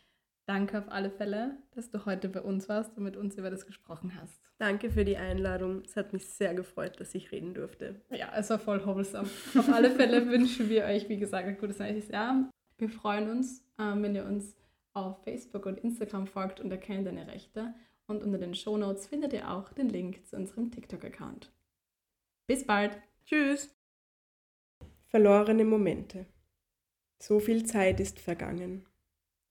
Danke 0.46 0.78
auf 0.78 0.88
alle 0.88 1.10
Fälle, 1.10 1.56
dass 1.74 1.90
du 1.90 2.04
heute 2.04 2.28
bei 2.28 2.42
uns 2.42 2.68
warst 2.68 2.96
und 2.98 3.04
mit 3.04 3.16
uns 3.16 3.36
über 3.36 3.50
das 3.50 3.66
gesprochen 3.66 4.12
hast. 4.20 4.38
Danke 4.58 4.90
für 4.90 5.04
die 5.04 5.16
Einladung. 5.16 5.82
Es 5.82 5.96
hat 5.96 6.12
mich 6.12 6.28
sehr 6.28 6.54
gefreut, 6.54 7.00
dass 7.00 7.14
ich 7.14 7.32
reden 7.32 7.54
durfte. 7.54 8.02
Ja, 8.10 8.30
es 8.36 8.50
war 8.50 8.58
voll 8.58 8.84
wholesome. 8.84 9.28
Auf 9.58 9.68
alle 9.72 9.90
Fälle 9.90 10.26
wünschen 10.30 10.68
wir 10.68 10.84
euch, 10.84 11.08
wie 11.08 11.16
gesagt, 11.16 11.48
ein 11.48 11.56
gutes 11.56 11.78
neues 11.78 12.08
Jahr. 12.08 12.50
Wir 12.76 12.90
freuen 12.90 13.30
uns, 13.30 13.64
ähm, 13.78 14.02
wenn 14.02 14.14
ihr 14.14 14.26
uns 14.26 14.54
auf 14.92 15.24
Facebook 15.24 15.64
und 15.64 15.78
Instagram 15.78 16.26
folgt 16.26 16.60
unter 16.60 16.76
Kenn 16.76 17.04
deine 17.04 17.26
Rechte. 17.26 17.74
Und 18.06 18.22
unter 18.22 18.36
den 18.36 18.54
Shownotes 18.54 19.06
findet 19.06 19.32
ihr 19.32 19.50
auch 19.50 19.72
den 19.72 19.88
Link 19.88 20.26
zu 20.26 20.36
unserem 20.36 20.70
TikTok-Account. 20.70 21.50
Bis 22.46 22.66
bald! 22.66 22.98
Tschüss. 23.24 23.74
Verlorene 25.06 25.64
Momente. 25.64 26.26
So 27.18 27.40
viel 27.40 27.64
Zeit 27.64 27.98
ist 27.98 28.20
vergangen. 28.20 28.84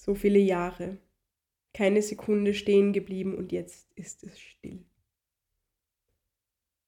So 0.05 0.15
viele 0.15 0.39
Jahre. 0.39 0.97
Keine 1.73 2.01
Sekunde 2.01 2.53
stehen 2.53 2.91
geblieben 2.91 3.35
und 3.35 3.53
jetzt 3.53 3.89
ist 3.93 4.25
es 4.25 4.37
still. 4.37 4.83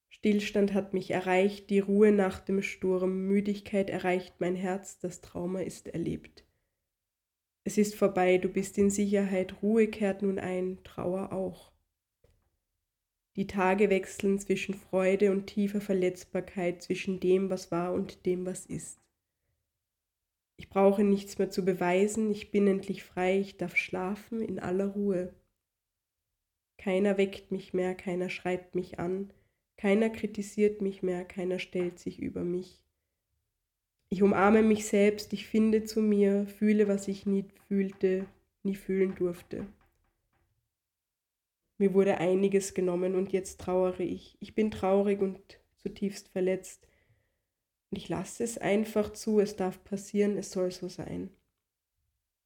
Stillstand 0.10 0.74
hat 0.74 0.94
mich 0.94 1.12
erreicht, 1.12 1.70
die 1.70 1.80
Ruhe 1.80 2.12
nach 2.12 2.40
dem 2.40 2.62
Sturm, 2.62 3.26
Müdigkeit 3.26 3.90
erreicht 3.90 4.42
mein 4.42 4.58
Herz, 4.58 5.00
das 5.00 5.22
Trauma 5.22 5.62
ist 5.62 5.88
erlebt. 5.88 6.46
Es 7.64 7.78
ist 7.78 7.96
vorbei, 7.96 8.38
du 8.38 8.50
bist 8.50 8.78
in 8.78 8.90
Sicherheit, 8.90 9.62
Ruhe 9.62 9.88
kehrt 9.88 10.22
nun 10.22 10.38
ein, 10.38 10.84
Trauer 10.84 11.32
auch. 11.32 11.72
Die 13.38 13.48
Tage 13.48 13.90
wechseln 13.90 14.40
zwischen 14.40 14.76
Freude 14.76 15.32
und 15.32 15.48
tiefer 15.48 15.80
Verletzbarkeit, 15.80 16.82
zwischen 16.82 17.22
dem, 17.22 17.50
was 17.50 17.72
war 17.72 17.94
und 17.94 18.26
dem, 18.26 18.46
was 18.46 18.66
ist. 18.66 19.05
Ich 20.58 20.70
brauche 20.70 21.04
nichts 21.04 21.38
mehr 21.38 21.50
zu 21.50 21.66
beweisen, 21.66 22.32
ich 22.32 22.52
bin 22.52 22.68
endlich 22.68 23.04
frei, 23.04 23.40
ich 23.40 23.58
darf 23.58 23.76
schlafen 23.76 24.42
in 24.42 24.60
aller 24.60 24.88
Ruhe. 24.88 25.34
Keiner 26.78 27.18
weckt 27.18 27.52
mich 27.52 27.74
mehr, 27.74 27.96
keiner 27.96 28.30
schreit 28.30 28.76
mich 28.76 29.00
an, 29.00 29.34
keiner 29.78 30.10
kritisiert 30.10 30.82
mich 30.82 31.04
mehr, 31.04 31.26
keiner 31.26 31.60
stellt 31.60 32.00
sich 32.00 32.20
über 32.20 32.44
mich. 32.44 32.82
Ich 34.10 34.24
umarme 34.24 34.62
mich 34.62 34.86
selbst, 34.86 35.34
ich 35.34 35.48
finde 35.48 35.84
zu 35.84 36.02
mir, 36.02 36.48
fühle, 36.48 36.88
was 36.88 37.08
ich 37.08 37.26
nie 37.26 37.46
fühlte, 37.68 38.28
nie 38.64 38.76
fühlen 38.76 39.16
durfte. 39.16 39.68
Mir 41.78 41.94
wurde 41.94 42.18
einiges 42.20 42.74
genommen 42.74 43.16
und 43.16 43.34
jetzt 43.34 43.60
trauere 43.60 44.02
ich. 44.02 44.38
Ich 44.40 44.56
bin 44.56 44.72
traurig 44.72 45.20
und 45.20 45.40
zutiefst 45.84 46.30
verletzt. 46.30 46.88
Ich 47.96 48.10
lasse 48.10 48.44
es 48.44 48.58
einfach 48.58 49.14
zu, 49.14 49.40
es 49.40 49.56
darf 49.56 49.84
passieren, 49.84 50.38
es 50.38 50.52
soll 50.52 50.72
so 50.72 50.90
sein. 50.90 51.30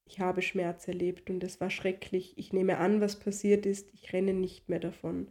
Ich 0.05 0.19
habe 0.19 0.41
Schmerz 0.41 0.87
erlebt 0.87 1.29
und 1.29 1.43
es 1.43 1.61
war 1.61 1.69
schrecklich. 1.69 2.33
Ich 2.37 2.53
nehme 2.53 2.77
an, 2.77 3.01
was 3.01 3.19
passiert 3.19 3.65
ist, 3.65 3.93
ich 3.93 4.11
renne 4.13 4.33
nicht 4.33 4.69
mehr 4.69 4.79
davon. 4.79 5.27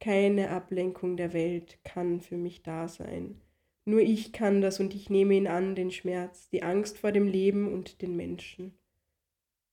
Keine 0.00 0.50
Ablenkung 0.50 1.16
der 1.16 1.32
Welt 1.32 1.78
kann 1.84 2.20
für 2.20 2.36
mich 2.36 2.62
da 2.62 2.88
sein. 2.88 3.40
Nur 3.84 4.00
ich 4.00 4.32
kann 4.32 4.60
das 4.60 4.80
und 4.80 4.94
ich 4.94 5.10
nehme 5.10 5.34
ihn 5.34 5.46
an, 5.46 5.74
den 5.74 5.90
Schmerz, 5.90 6.48
die 6.50 6.62
Angst 6.62 6.98
vor 6.98 7.12
dem 7.12 7.26
Leben 7.26 7.72
und 7.72 8.02
den 8.02 8.16
Menschen. 8.16 8.78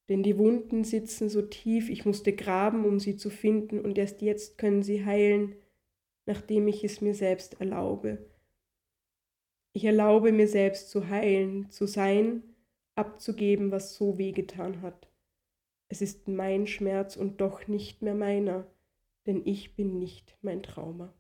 Denn 0.08 0.24
die 0.24 0.38
Wunden 0.38 0.84
sitzen 0.84 1.30
so 1.30 1.42
tief, 1.44 1.90
ich 1.90 2.06
musste 2.06 2.34
graben, 2.34 2.86
um 2.86 3.00
sie 3.00 3.16
zu 3.16 3.30
finden, 3.30 3.80
und 3.80 3.98
erst 3.98 4.22
jetzt 4.22 4.58
können 4.58 4.82
sie 4.82 5.06
heilen, 5.06 5.56
nachdem 6.26 6.68
ich 6.68 6.84
es 6.84 7.02
mir 7.02 7.14
selbst 7.14 7.60
erlaube. 7.62 8.26
Ich 9.74 9.86
erlaube 9.86 10.32
mir 10.32 10.48
selbst 10.48 10.90
zu 10.90 11.10
heilen, 11.10 11.70
zu 11.70 11.86
sein, 11.86 12.44
abzugeben, 12.96 13.72
was 13.72 13.96
so 13.96 14.18
wehgetan 14.18 14.82
hat. 14.82 15.12
Es 15.90 16.02
ist 16.02 16.28
mein 16.28 16.68
Schmerz 16.68 17.16
und 17.16 17.42
doch 17.42 17.68
nicht 17.68 18.02
mehr 18.02 18.16
meiner, 18.16 18.68
denn 19.26 19.42
ich 19.46 19.76
bin 19.76 20.00
nicht 20.00 20.38
mein 20.42 20.64
Trauma. 20.64 21.14